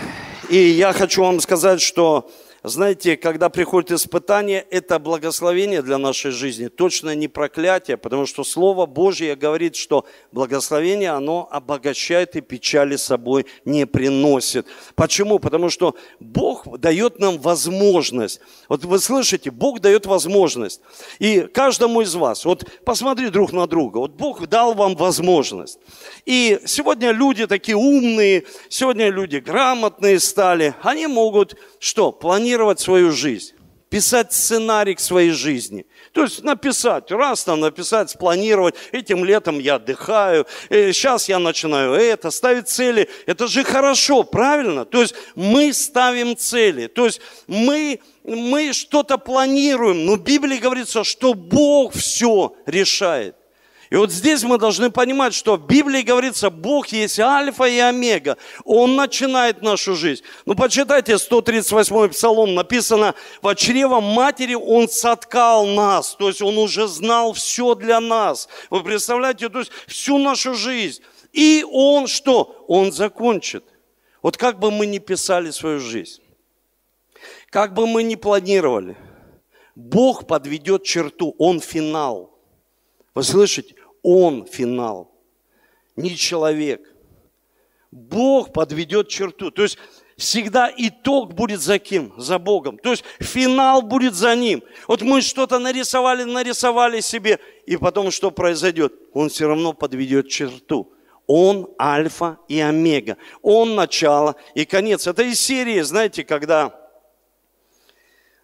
[0.50, 2.30] И я хочу вам сказать, что
[2.64, 8.86] знаете, когда приходит испытание, это благословение для нашей жизни, точно не проклятие, потому что Слово
[8.86, 14.68] Божье говорит, что благословение, оно обогащает и печали собой не приносит.
[14.96, 15.40] Почему?
[15.40, 18.42] Потому что Бог дает нам возможность.
[18.68, 20.82] Вот вы слышите, Бог дает возможность.
[21.20, 25.80] И каждому из вас, вот посмотри друг на друга, вот Бог дал вам возможность.
[26.26, 32.12] И сегодня люди такие умные, сегодня люди грамотные стали, они могут что?
[32.12, 32.49] Планировать
[32.80, 33.54] свою жизнь
[33.90, 35.86] писать сценарий к своей жизни.
[36.14, 41.94] То есть написать, раз там написать, спланировать, этим летом я отдыхаю, сейчас э, я начинаю
[41.94, 43.10] это, ставить цели.
[43.26, 44.86] Это же хорошо, правильно?
[44.86, 51.04] То есть мы ставим цели, то есть мы, мы что-то планируем, но в Библии говорится,
[51.04, 53.36] что Бог все решает.
[53.90, 58.38] И вот здесь мы должны понимать, что в Библии говорится, Бог есть альфа и омега.
[58.64, 60.24] Он начинает нашу жизнь.
[60.46, 66.16] Ну, почитайте 138-й псалом, написано, в чрево матери Он соткал нас.
[66.16, 68.48] То есть Он уже знал все для нас.
[68.70, 71.02] Вы представляете, то есть всю нашу жизнь.
[71.34, 72.64] И Он что?
[72.68, 73.64] Он закончит.
[74.22, 76.22] Вот как бы мы ни писали свою жизнь,
[77.50, 78.98] как бы мы ни планировали,
[79.76, 82.38] Бог подведет черту, Он финал.
[83.16, 83.76] Вы слышите?
[84.02, 85.12] Он финал,
[85.96, 86.82] не человек.
[87.92, 89.52] Бог подведет черту.
[89.52, 89.78] То есть
[90.16, 92.14] всегда итог будет за кем?
[92.18, 92.78] За Богом.
[92.78, 94.64] То есть финал будет за ним.
[94.88, 98.94] Вот мы что-то нарисовали, нарисовали себе, и потом что произойдет?
[99.14, 100.94] Он все равно подведет черту.
[101.26, 103.18] Он альфа и омега.
[103.42, 105.06] Он начало и конец.
[105.06, 106.76] Это из серии, знаете, когда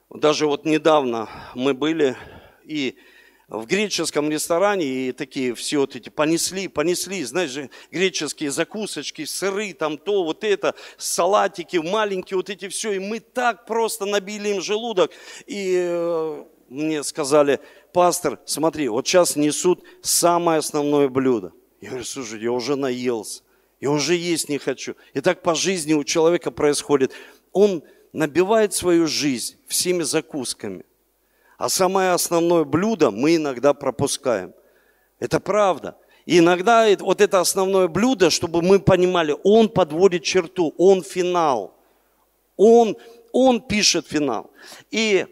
[0.09, 2.15] даже вот недавно мы были,
[2.63, 2.95] и
[3.47, 9.73] в греческом ресторане и такие все вот эти понесли, понесли, знаешь же, греческие закусочки, сыры,
[9.73, 12.93] там то, вот это, салатики маленькие, вот эти все.
[12.93, 15.11] И мы так просто набили им желудок.
[15.45, 17.59] И э, мне сказали,
[17.93, 21.53] пастор, смотри, вот сейчас несут самое основное блюдо.
[21.81, 23.43] Я говорю, слушай, я уже наелся,
[23.79, 24.95] я уже есть не хочу.
[25.13, 27.11] И так по жизни у человека происходит.
[27.51, 30.83] Он набивает свою жизнь всеми закусками–
[31.57, 34.53] а самое основное блюдо мы иногда пропускаем.
[35.19, 35.97] Это правда.
[36.25, 41.75] И иногда вот это основное блюдо, чтобы мы понимали, он подводит черту, он финал.
[42.57, 42.97] Он,
[43.31, 44.51] он пишет финал.
[44.91, 45.27] И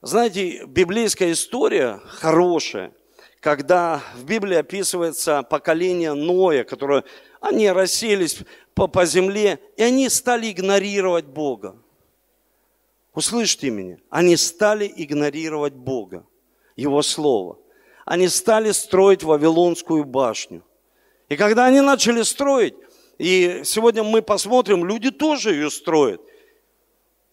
[0.00, 2.92] Знаете, библейская история хорошая,
[3.40, 7.02] когда в Библии описывается поколение Ноя, которое
[7.40, 8.38] они расселись
[8.74, 11.76] по, по земле, и они стали игнорировать Бога.
[13.18, 16.24] Услышьте меня, они стали игнорировать Бога,
[16.76, 17.58] Его Слово.
[18.04, 20.62] Они стали строить Вавилонскую башню.
[21.28, 22.74] И когда они начали строить,
[23.18, 26.20] и сегодня мы посмотрим, люди тоже ее строят.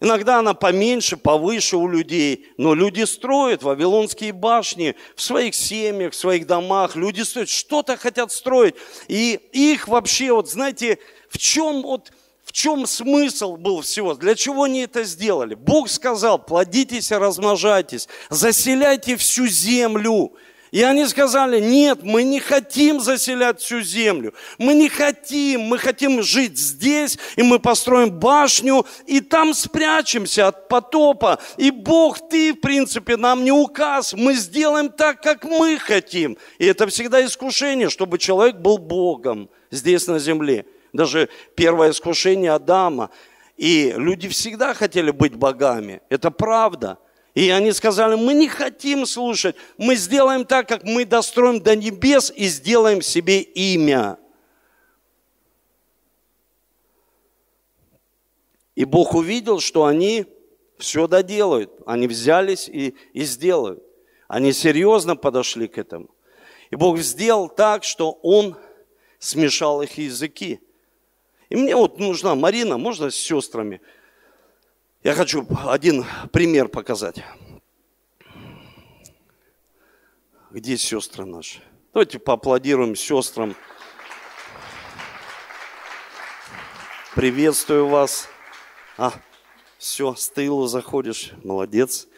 [0.00, 6.16] Иногда она поменьше, повыше у людей, но люди строят вавилонские башни в своих семьях, в
[6.16, 6.96] своих домах.
[6.96, 8.74] Люди строят, что-то хотят строить.
[9.06, 12.10] И их вообще, вот знаете, в чем, вот,
[12.56, 14.14] чем смысл был всего?
[14.14, 15.54] Для чего они это сделали?
[15.54, 20.32] Бог сказал, плодитесь и размножайтесь, заселяйте всю землю.
[20.70, 24.32] И они сказали, нет, мы не хотим заселять всю землю.
[24.56, 30.68] Мы не хотим, мы хотим жить здесь, и мы построим башню, и там спрячемся от
[30.68, 31.38] потопа.
[31.58, 36.38] И Бог, ты, в принципе, нам не указ, мы сделаем так, как мы хотим.
[36.58, 40.64] И это всегда искушение, чтобы человек был Богом здесь на земле.
[40.96, 43.10] Даже первое искушение Адама.
[43.56, 46.02] И люди всегда хотели быть богами.
[46.08, 46.98] Это правда.
[47.34, 52.32] И они сказали, мы не хотим слушать, мы сделаем так, как мы достроим до небес
[52.34, 54.18] и сделаем себе имя.
[58.74, 60.26] И Бог увидел, что они
[60.78, 61.70] все доделают.
[61.86, 63.82] Они взялись и, и сделают.
[64.28, 66.10] Они серьезно подошли к этому.
[66.70, 68.56] И Бог сделал так, что Он
[69.18, 70.60] смешал их языки.
[71.48, 73.80] И мне вот нужна Марина, можно с сестрами–
[75.06, 77.22] я хочу один пример показать.
[80.50, 81.60] Где сестры наши?
[81.92, 83.54] Давайте поаплодируем сестрам.
[87.14, 88.28] Приветствую вас.
[88.98, 89.12] А,
[89.78, 91.30] все, с тылу заходишь.
[91.44, 92.08] Молодец.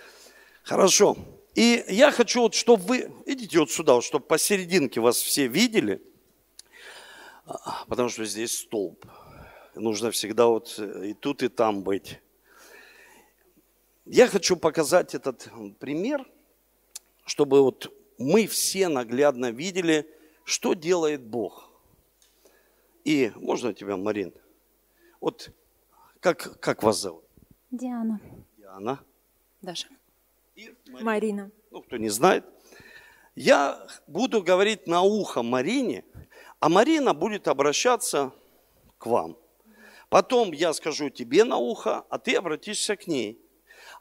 [0.63, 1.19] Хорошо.
[1.55, 6.01] И я хочу, вот, чтобы вы, идите вот сюда, вот, чтобы посерединке вас все видели,
[7.45, 9.05] а, потому что здесь столб.
[9.79, 12.21] Нужно всегда вот и тут, и там быть.
[14.05, 15.49] Я хочу показать этот
[15.79, 16.27] пример,
[17.25, 20.05] чтобы вот мы все наглядно видели,
[20.43, 21.71] что делает Бог.
[23.05, 24.35] И можно тебя, Марин?
[25.21, 25.51] Вот
[26.19, 27.25] как, как вас зовут?
[27.71, 28.21] Диана.
[28.57, 28.99] Диана.
[29.63, 29.89] Даша.
[30.57, 31.05] И Марина.
[31.05, 31.51] Марина.
[31.71, 32.45] Ну, кто не знает.
[33.37, 36.05] Я буду говорить на ухо Марине,
[36.59, 38.33] а Марина будет обращаться
[38.99, 39.37] к вам.
[40.09, 43.39] Потом я скажу тебе на ухо, а ты обратишься к ней.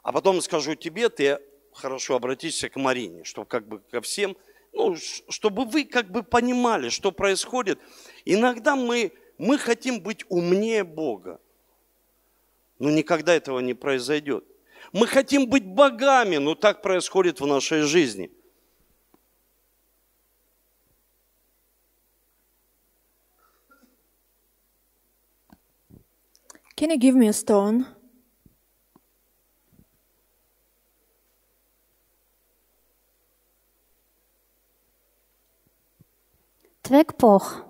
[0.02, 1.38] А потом скажу тебе, ты
[1.72, 4.36] хорошо обратишься к Марине, чтобы как бы ко всем,
[4.72, 7.78] ну, чтобы вы как бы понимали, что происходит.
[8.24, 11.40] Иногда мы, мы хотим быть умнее Бога,
[12.78, 14.44] но никогда этого не произойдет.
[14.92, 18.30] Мы хотим быть богами, но так происходит в нашей жизни.
[26.78, 27.86] Can you give me a stone?
[36.84, 37.64] Tvekpoch.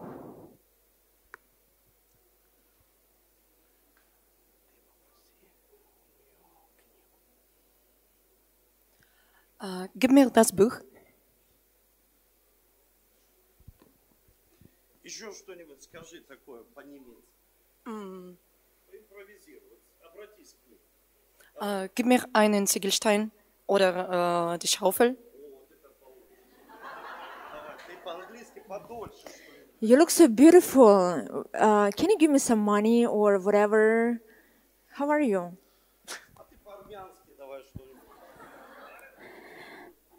[9.58, 10.82] Uh, gib mir das Buch.
[15.02, 17.24] Еще что-нибудь скажи такое по-немецки.
[17.86, 18.36] Mm.
[19.17, 19.79] Импровизируй.
[20.01, 20.79] Обратись к ней.
[21.59, 23.31] Uh, gib mir einen Ziegelstein
[23.67, 25.17] oder uh, die Schaufel.
[29.79, 31.45] You look so beautiful.
[31.53, 34.19] Uh, can you give me some money or whatever?
[34.93, 35.57] How are you?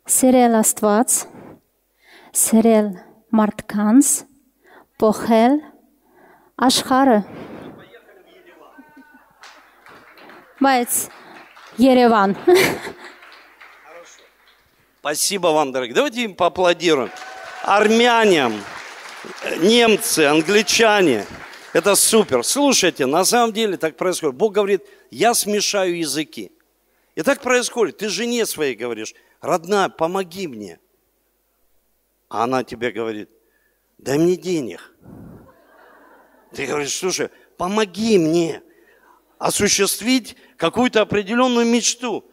[0.07, 1.27] Сирел Аствац,
[2.31, 2.99] Сирел
[3.31, 4.27] Мартканс,
[4.99, 5.63] Похел,
[6.57, 7.25] Ашхара.
[10.60, 11.08] Байц,
[11.78, 12.36] Ереван.
[15.00, 15.96] Спасибо вам, дорогие.
[15.96, 17.10] Давайте им поаплодируем
[17.64, 18.62] армянам,
[19.60, 21.26] немцы, англичане.
[21.72, 22.44] Это супер.
[22.44, 24.36] Слушайте, на самом деле так происходит.
[24.36, 26.52] Бог говорит, я смешаю языки.
[27.16, 27.98] И так происходит.
[27.98, 30.80] Ты жене своей говоришь, родная, помоги мне.
[32.28, 33.30] А она тебе говорит,
[33.98, 34.94] дай мне денег.
[36.54, 38.62] Ты говоришь, слушай, помоги мне
[39.38, 42.30] осуществить какую-то определенную мечту.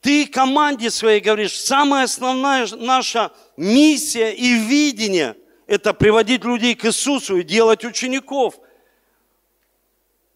[0.00, 5.36] Ты команде своей говоришь, самая основная наша миссия и видение–
[5.68, 8.58] это приводить людей к Иисусу и делать учеников.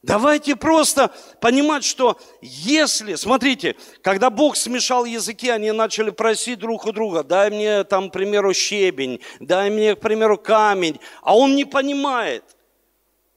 [0.04, 6.92] Давайте просто понимать, что если, смотрите, когда Бог смешал языки, они начали просить друг у
[6.92, 11.64] друга, дай мне там, к примеру, щебень, дай мне, к примеру, камень, а он не
[11.64, 12.55] понимает.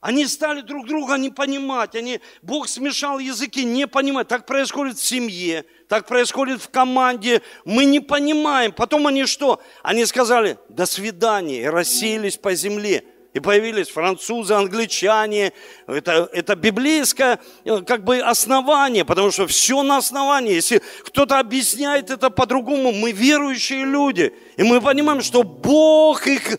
[0.02, 4.30] Они стали друг друга не понимать, они, Бог смешал языки, не понимать.
[4.30, 8.72] Так происходит в семье, так происходит в команде, мы не понимаем.
[8.72, 9.62] Потом они что?
[9.84, 13.04] Они сказали, до свидания, и рассеялись по земле.
[13.34, 15.54] И появились французы, англичане.
[15.86, 20.54] Это, это библейское э, как бы основание, потому что все на основании.
[20.54, 24.34] Если кто-то объясняет это по-другому, мы верующие люди.
[24.58, 26.58] И мы понимаем, что Бог их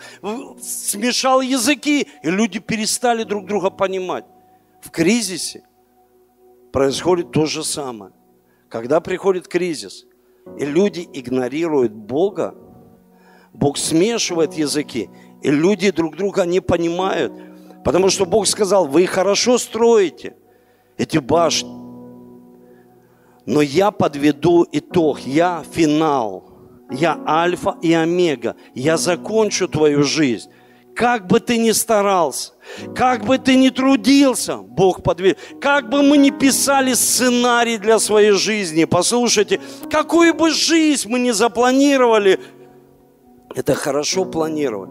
[0.63, 4.25] смешал языки, и люди перестали друг друга понимать.
[4.81, 5.65] В кризисе
[6.73, 8.13] происходит то же самое.
[8.69, 10.07] Когда приходит кризис,
[10.57, 12.55] и люди игнорируют Бога,
[13.53, 15.11] Бог смешивает языки,
[15.43, 17.33] и люди друг друга не понимают.
[17.85, 20.35] Потому что Бог сказал, вы хорошо строите
[20.99, 21.71] эти башни.
[23.47, 26.45] Но я подведу итог, я финал,
[26.91, 30.51] я альфа и омега, я закончу твою жизнь.
[30.95, 32.53] Как бы ты ни старался,
[32.95, 35.39] как бы ты ни трудился, Бог подведет.
[35.61, 39.61] Как бы мы ни писали сценарий для своей жизни, послушайте,
[39.91, 42.39] какую бы жизнь мы ни запланировали,
[43.55, 44.91] это хорошо планировать.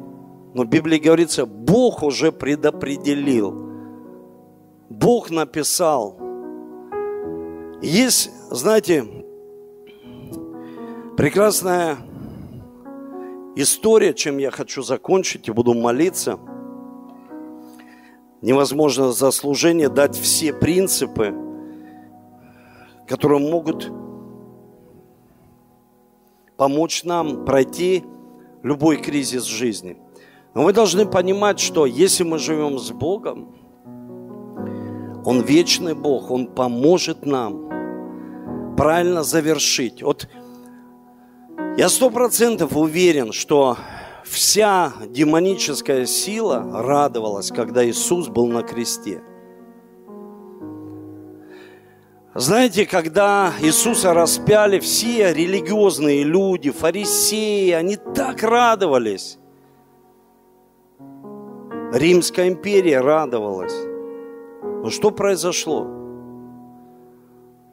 [0.54, 3.70] Но в Библии говорится, Бог уже предопределил.
[4.89, 6.20] Бог написал.
[7.82, 9.06] Есть, знаете,
[11.16, 11.97] прекрасная
[13.56, 16.39] история, чем я хочу закончить и буду молиться.
[18.41, 21.36] Невозможно за служение дать все принципы,
[23.08, 23.91] которые могут
[26.58, 28.04] помочь нам пройти
[28.64, 30.02] любой кризис жизни–
[30.54, 33.56] но вы должны понимать, что если мы живем с Богом,
[35.26, 40.02] Он вечный Бог, Он поможет нам правильно завершить.
[40.02, 40.28] Вот
[41.78, 43.78] я сто процентов уверен, что
[44.26, 49.22] вся демоническая сила радовалась, когда Иисус был на кресте.
[52.36, 59.39] Знаете, когда Иисуса распяли, все религиозные люди, фарисеи, они так радовались.
[61.92, 63.76] Римская империя радовалась.
[64.84, 65.88] Но что произошло?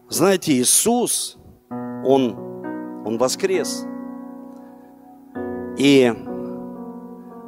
[0.09, 1.37] Знаете, Иисус,
[1.71, 2.35] Он,
[3.05, 3.87] Он воскрес.
[5.77, 6.11] И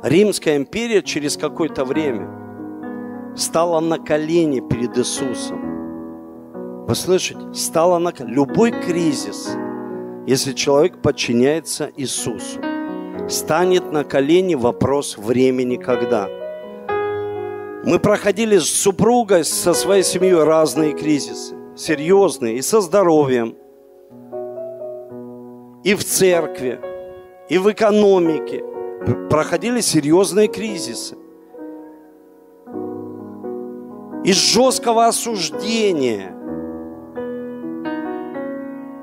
[0.02, 6.84] Римская империя через какое-то время стала на колени перед Иисусом.
[6.86, 7.40] Вы слышите?
[7.54, 8.34] Стала на колени.
[8.34, 9.56] Любой кризис,
[10.26, 12.60] если человек подчиняется Иисусу,
[13.26, 16.28] станет на колени вопрос времени когда–
[17.84, 23.56] мы проходили с супругой, со своей семьей разные кризисы, серьезные, и со здоровьем,
[25.84, 26.80] и в церкви,
[27.48, 28.64] и в экономике.
[29.30, 31.16] Проходили серьезные кризисы.
[34.24, 36.34] Из жесткого осуждения.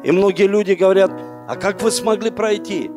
[0.04, 1.12] И многие люди говорят,
[1.48, 2.92] а как вы смогли пройти?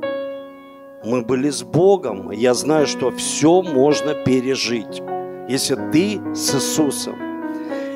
[1.04, 5.00] Мы были с Богом, я знаю, что все можно пережить
[5.48, 7.16] если ты с Иисусом,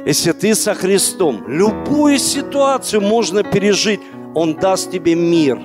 [0.04, 4.00] если ты со Христом, любую ситуацию можно пережить.
[4.34, 5.60] Он даст тебе мир.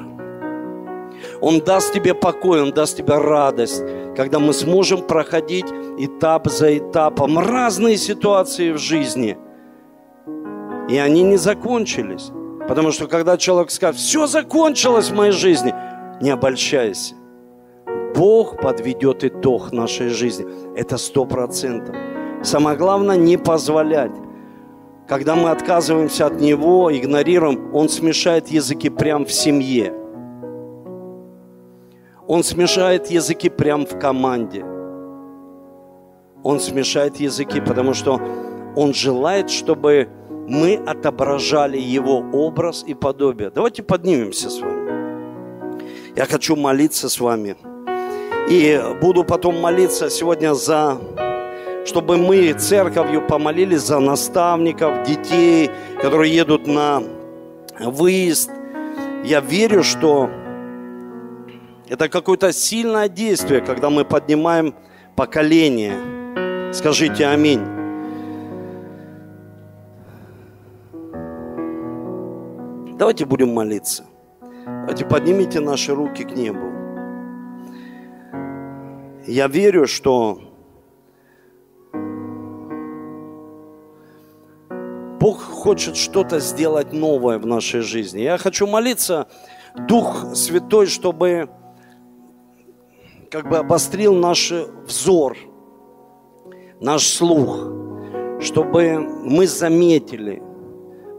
[1.41, 3.83] Он даст тебе покой, Он даст тебе радость,
[4.15, 5.65] когда мы сможем проходить
[5.97, 9.37] этап за этапом разные ситуации в жизни.
[10.89, 12.31] И они не закончились.
[12.67, 15.73] Потому что когда человек скажет, все закончилось в моей жизни,
[16.21, 17.15] не обольщайся.
[18.17, 20.47] Бог подведет итог нашей жизни.
[20.75, 21.95] Это сто процентов.
[22.41, 24.11] Самое главное не позволять.
[25.07, 29.93] Когда мы отказываемся от Него, игнорируем, Он смешает языки прямо в семье.
[32.27, 34.65] Он смешает языки прямо в команде.
[36.43, 38.19] Он смешает языки, потому что
[38.75, 40.09] Он желает, чтобы
[40.47, 43.51] мы отображали Его образ и подобие.
[43.51, 44.87] Давайте поднимемся с вами.
[46.15, 47.55] Я хочу молиться с вами.
[48.49, 50.97] И буду потом молиться сегодня за,
[51.85, 55.69] чтобы мы церковью помолились за наставников, детей,
[56.01, 57.03] которые едут на
[57.77, 58.49] выезд.
[59.25, 60.29] Я верю, что
[61.89, 64.73] это какое-то сильное действие, когда мы поднимаем
[65.17, 66.73] поколение.
[66.73, 67.65] Скажите аминь.
[72.97, 74.05] Давайте будем молиться.
[74.65, 76.76] Давайте поднимите наши руки к небу.
[79.27, 80.39] Я верю, что
[85.19, 88.21] Бог хочет что-то сделать новое в нашей жизни.
[88.21, 89.27] Я хочу молиться,
[89.75, 91.49] Дух Святой, чтобы
[93.29, 94.53] как бы обострил наш
[94.85, 95.35] взор,
[96.79, 97.67] наш слух,
[98.39, 100.41] чтобы мы заметили.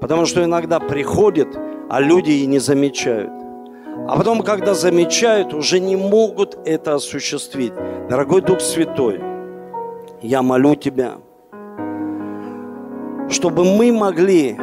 [0.01, 1.49] Потому что иногда приходит,
[1.91, 3.48] а люди и не замечают.
[4.07, 7.73] А потом, когда замечают, уже не могут это осуществить.
[8.09, 9.21] Дорогой Дух Святой,
[10.23, 11.17] я молю Тебя,
[13.29, 14.59] чтобы мы могли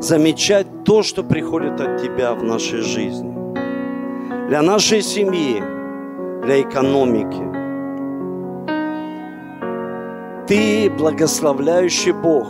[0.00, 3.34] замечать то, что приходит от Тебя в нашей жизни.
[4.48, 5.62] Для нашей семьи,
[6.42, 7.48] для экономики.
[10.46, 12.46] Ты благословляющий Бог.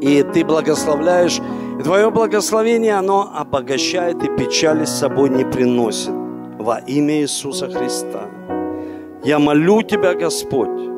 [0.00, 1.40] И Ты благословляешь,
[1.78, 6.12] и Твое благословение, оно обогащает и печали с собой не приносит.
[6.58, 8.22] Во имя Иисуса Христа.
[9.22, 10.90] Я молю Тебя, Господь,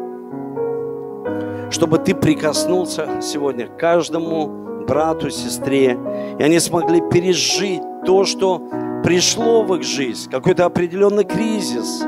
[1.70, 5.99] чтобы Ты прикоснулся сегодня к каждому брату, сестре,
[6.39, 8.62] и они смогли пережить то, что
[9.05, 12.03] пришло в их жизнь, какой-то определенный кризис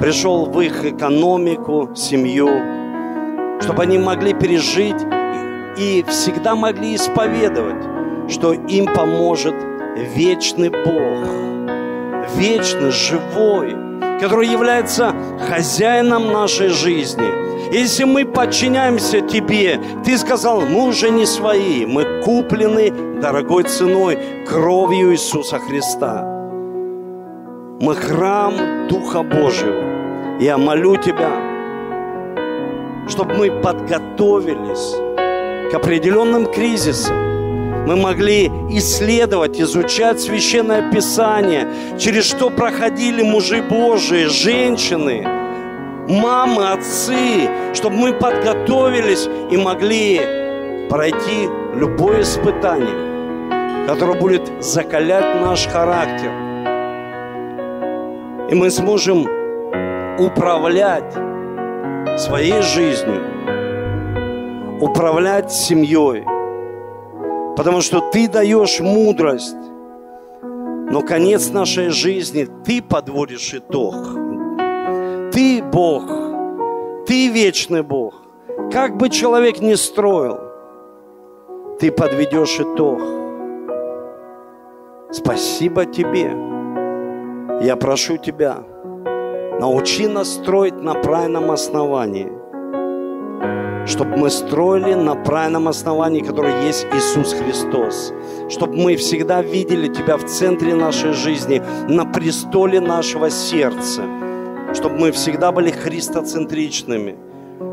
[0.00, 2.48] пришел в их экономику, семью,
[3.60, 5.00] чтобы они могли пережить
[5.78, 7.93] и всегда могли исповедовать,
[8.28, 9.54] что им поможет
[9.96, 11.28] вечный Бог,
[12.36, 13.76] вечный, живой,
[14.20, 15.14] который является
[15.48, 17.44] хозяином нашей жизни.
[17.72, 25.12] Если мы подчиняемся Тебе, Ты сказал, мы уже не свои, мы куплены дорогой ценой, кровью
[25.12, 26.24] Иисуса Христа.
[27.80, 30.38] Мы храм Духа Божьего.
[30.40, 31.54] Я молю Тебя,
[33.08, 34.96] чтобы мы подготовились
[35.70, 37.33] к определенным кризисам,
[37.86, 41.68] мы могли исследовать, изучать Священное Писание,
[41.98, 45.22] через что проходили мужи Божии, женщины,
[46.08, 50.20] мамы, отцы, чтобы мы подготовились и могли
[50.88, 56.30] пройти любое испытание, которое будет закалять наш характер.
[58.50, 59.26] И мы сможем
[60.18, 61.12] управлять
[62.18, 63.22] своей жизнью,
[64.80, 66.24] управлять семьей,
[67.56, 69.56] потому что Ты даешь мудрость.
[70.42, 73.94] Но конец нашей жизни Ты подводишь итог.
[75.32, 76.04] Ты Бог,
[77.06, 78.14] Ты вечный Бог.
[78.72, 80.38] Как бы человек ни строил,
[81.80, 83.00] Ты подведешь итог.
[85.10, 86.32] Спасибо Тебе.
[87.60, 88.64] Я прошу Тебя,
[89.60, 92.30] научи нас строить на правильном основании–
[93.86, 98.12] чтобы мы строили на правильном основании, которое есть Иисус Христос.
[98.48, 104.02] Чтобы мы всегда видели Тебя в центре нашей жизни, на престоле нашего сердца.
[104.74, 107.16] Чтобы мы всегда были христоцентричными.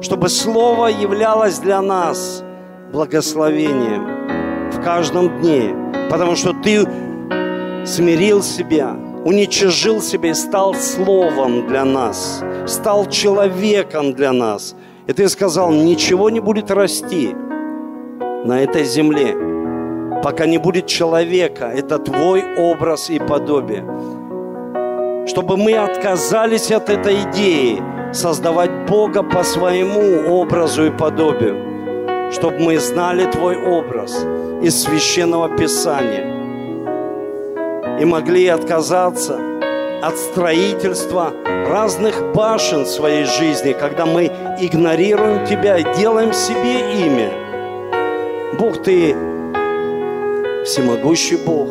[0.02, 2.44] Чтобы Слово являлось для нас
[2.92, 5.74] благословением в каждом дне.
[6.10, 6.86] Потому что Ты
[7.86, 14.76] смирил себя, уничижил себя и стал Словом для нас, стал человеком для нас–
[15.08, 17.36] и ты сказал, ничего не будет расти
[18.46, 19.36] на этой земле,
[20.24, 21.66] пока не будет человека.
[21.66, 23.84] Это твой образ и подобие.
[25.28, 27.82] Чтобы мы отказались от этой идеи
[28.14, 32.32] создавать Бога по своему образу и подобию.
[32.32, 34.26] Чтобы мы знали твой образ
[34.62, 36.40] из священного писания.
[38.00, 39.51] И могли отказаться
[40.02, 44.26] от строительства разных башен своей жизни, когда мы
[44.60, 47.32] игнорируем Тебя и делаем себе имя.
[48.58, 49.16] Бог, Ты
[50.66, 51.70] всемогущий Бог.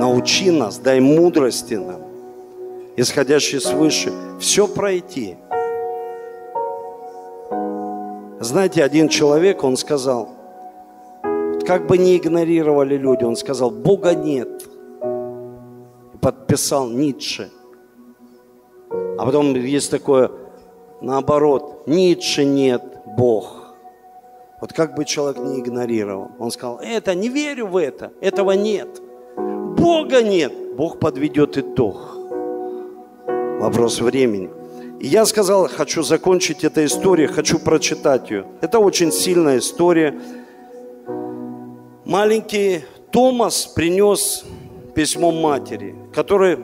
[0.00, 2.00] Научи нас, дай мудрости нам,
[2.96, 5.36] исходящей свыше, все пройти.
[8.40, 10.30] Знаете, один человек, он сказал,
[11.66, 14.48] как бы ни игнорировали люди, он сказал, Бога нет–
[16.20, 17.50] подписал Ницше.
[19.18, 20.30] А потом есть такое,
[21.00, 22.82] наоборот, Ницше нет,
[23.16, 23.60] Бог.
[24.60, 26.28] Вот как бы человек не игнорировал.
[26.38, 29.00] Он сказал, это, не верю в это, этого нет.
[29.36, 30.52] Бога нет.
[30.76, 32.16] Бог подведет итог.
[33.60, 34.50] Вопрос времени.
[35.00, 38.46] И я сказал, хочу закончить эту историю, хочу прочитать ее.
[38.60, 40.20] Это очень сильная история.
[42.04, 44.44] Маленький Томас принес
[45.00, 46.58] письмо матери, которое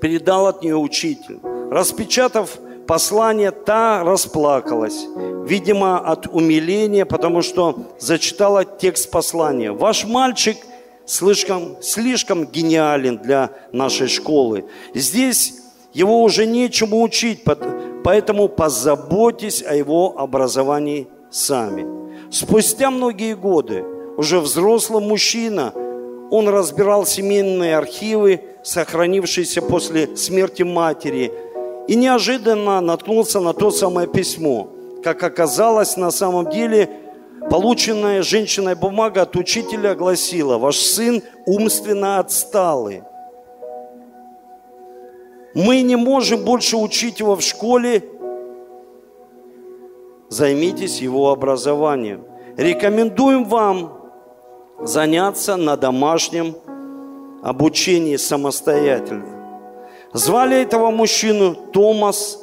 [0.00, 1.40] передал от нее учитель.
[1.72, 2.56] Распечатав
[2.86, 5.04] послание, та расплакалась,
[5.44, 9.72] видимо, от умиления, потому что зачитала текст послания.
[9.72, 10.56] Ваш мальчик
[11.04, 14.66] слишком, слишком гениален для нашей школы.
[14.94, 15.54] Здесь
[15.92, 17.42] его уже нечему учить,
[18.04, 21.84] поэтому позаботьтесь о его образовании сами.
[22.30, 23.84] Спустя многие годы,
[24.16, 25.72] уже взрослый мужчина,
[26.30, 31.32] он разбирал семейные архивы, сохранившиеся после смерти матери,
[31.86, 34.68] и неожиданно наткнулся на то самое письмо.
[35.02, 36.90] Как оказалось, на самом деле,
[37.50, 43.02] полученная женщиной бумага от учителя гласила, ваш сын умственно отсталый.
[45.54, 48.04] Мы не можем больше учить его в школе.
[50.28, 52.24] Займитесь его образованием.
[52.58, 53.97] Рекомендуем вам
[54.80, 56.54] заняться на домашнем
[57.42, 59.38] обучении самостоятельно.
[60.12, 62.38] Звали этого мужчину Томас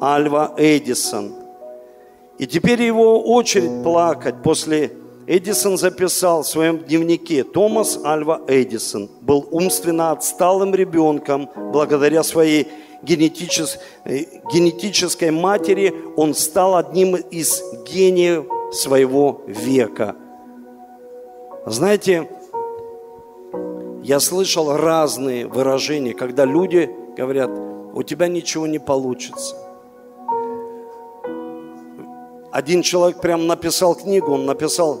[0.00, 1.34] Альва Эдисон.
[2.38, 4.92] И теперь его очередь плакать после
[5.26, 11.50] Эдисон записал в своем дневнике, Томас Альва Эдисон был умственно отсталым ребенком.
[11.54, 12.68] Благодаря своей
[13.02, 20.16] генетичес, э, генетической матери он стал одним из гениев своего века.
[21.70, 22.30] Знаете,
[24.02, 27.50] я слышал разные выражения, когда люди говорят,
[27.92, 29.54] у тебя ничего не получится.
[32.50, 34.98] Один человек прям написал книгу, он написал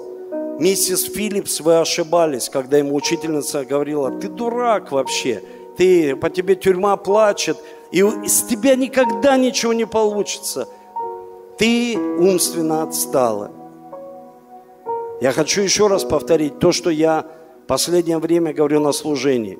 [0.58, 5.42] Миссис Филлипс, вы ошибались, когда ему учительница говорила, ты дурак вообще,
[5.78, 7.56] ты, по тебе тюрьма плачет,
[7.92, 10.68] и из тебя никогда ничего не получится.
[11.56, 13.52] Ты умственно отстала.
[15.20, 17.26] Я хочу еще раз повторить то, что я
[17.66, 19.58] последнее время говорю на служении.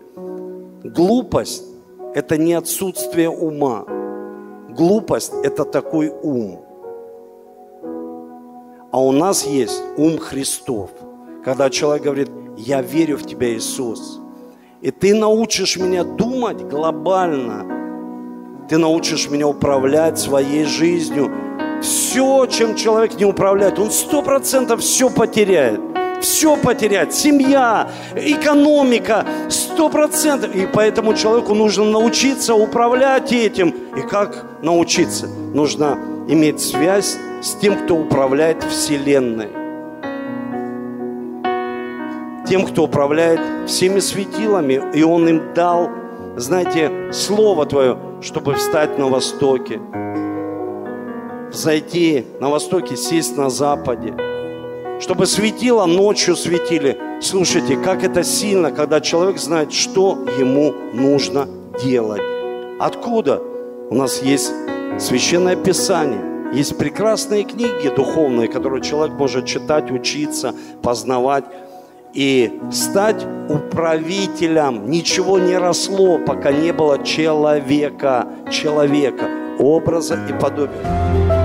[0.84, 1.64] Глупость–
[2.14, 3.84] это не отсутствие ума.
[4.70, 6.64] Глупость– это такой ум–
[8.90, 10.90] а у нас есть ум Христов.
[11.44, 14.20] Когда человек говорит, я верю в Тебя, Иисус.
[14.80, 18.66] И ты научишь меня думать глобально.
[18.68, 21.30] Ты научишь меня управлять своей жизнью.
[21.80, 25.80] Все, чем человек не управляет, он сто процентов все потеряет.
[26.20, 27.14] Все потерять.
[27.14, 30.54] Семья, экономика, сто процентов.
[30.54, 33.72] И поэтому человеку нужно научиться управлять этим.
[33.96, 35.28] И как научиться?
[35.28, 39.50] Нужно иметь связь с тем, кто управляет Вселенной.
[42.48, 45.90] Тем, кто управляет всеми светилами, и Он им дал,
[46.36, 49.80] знаете, Слово Твое, чтобы встать на востоке,
[51.58, 54.14] зайти на востоке, сесть на западе,
[55.00, 56.98] чтобы светило ночью светили.
[57.20, 61.48] Слушайте, как это сильно, когда человек знает, что ему нужно
[61.82, 62.22] делать.
[62.78, 63.42] Откуда?
[63.90, 64.52] У нас есть
[64.98, 66.20] Священное Писание.
[66.52, 71.44] Есть прекрасные книги духовные, которые человек может читать, учиться, познавать
[72.14, 74.90] и стать управителем.
[74.90, 79.28] Ничего не росло, пока не было человека, человека,
[79.58, 81.37] образа и подобия.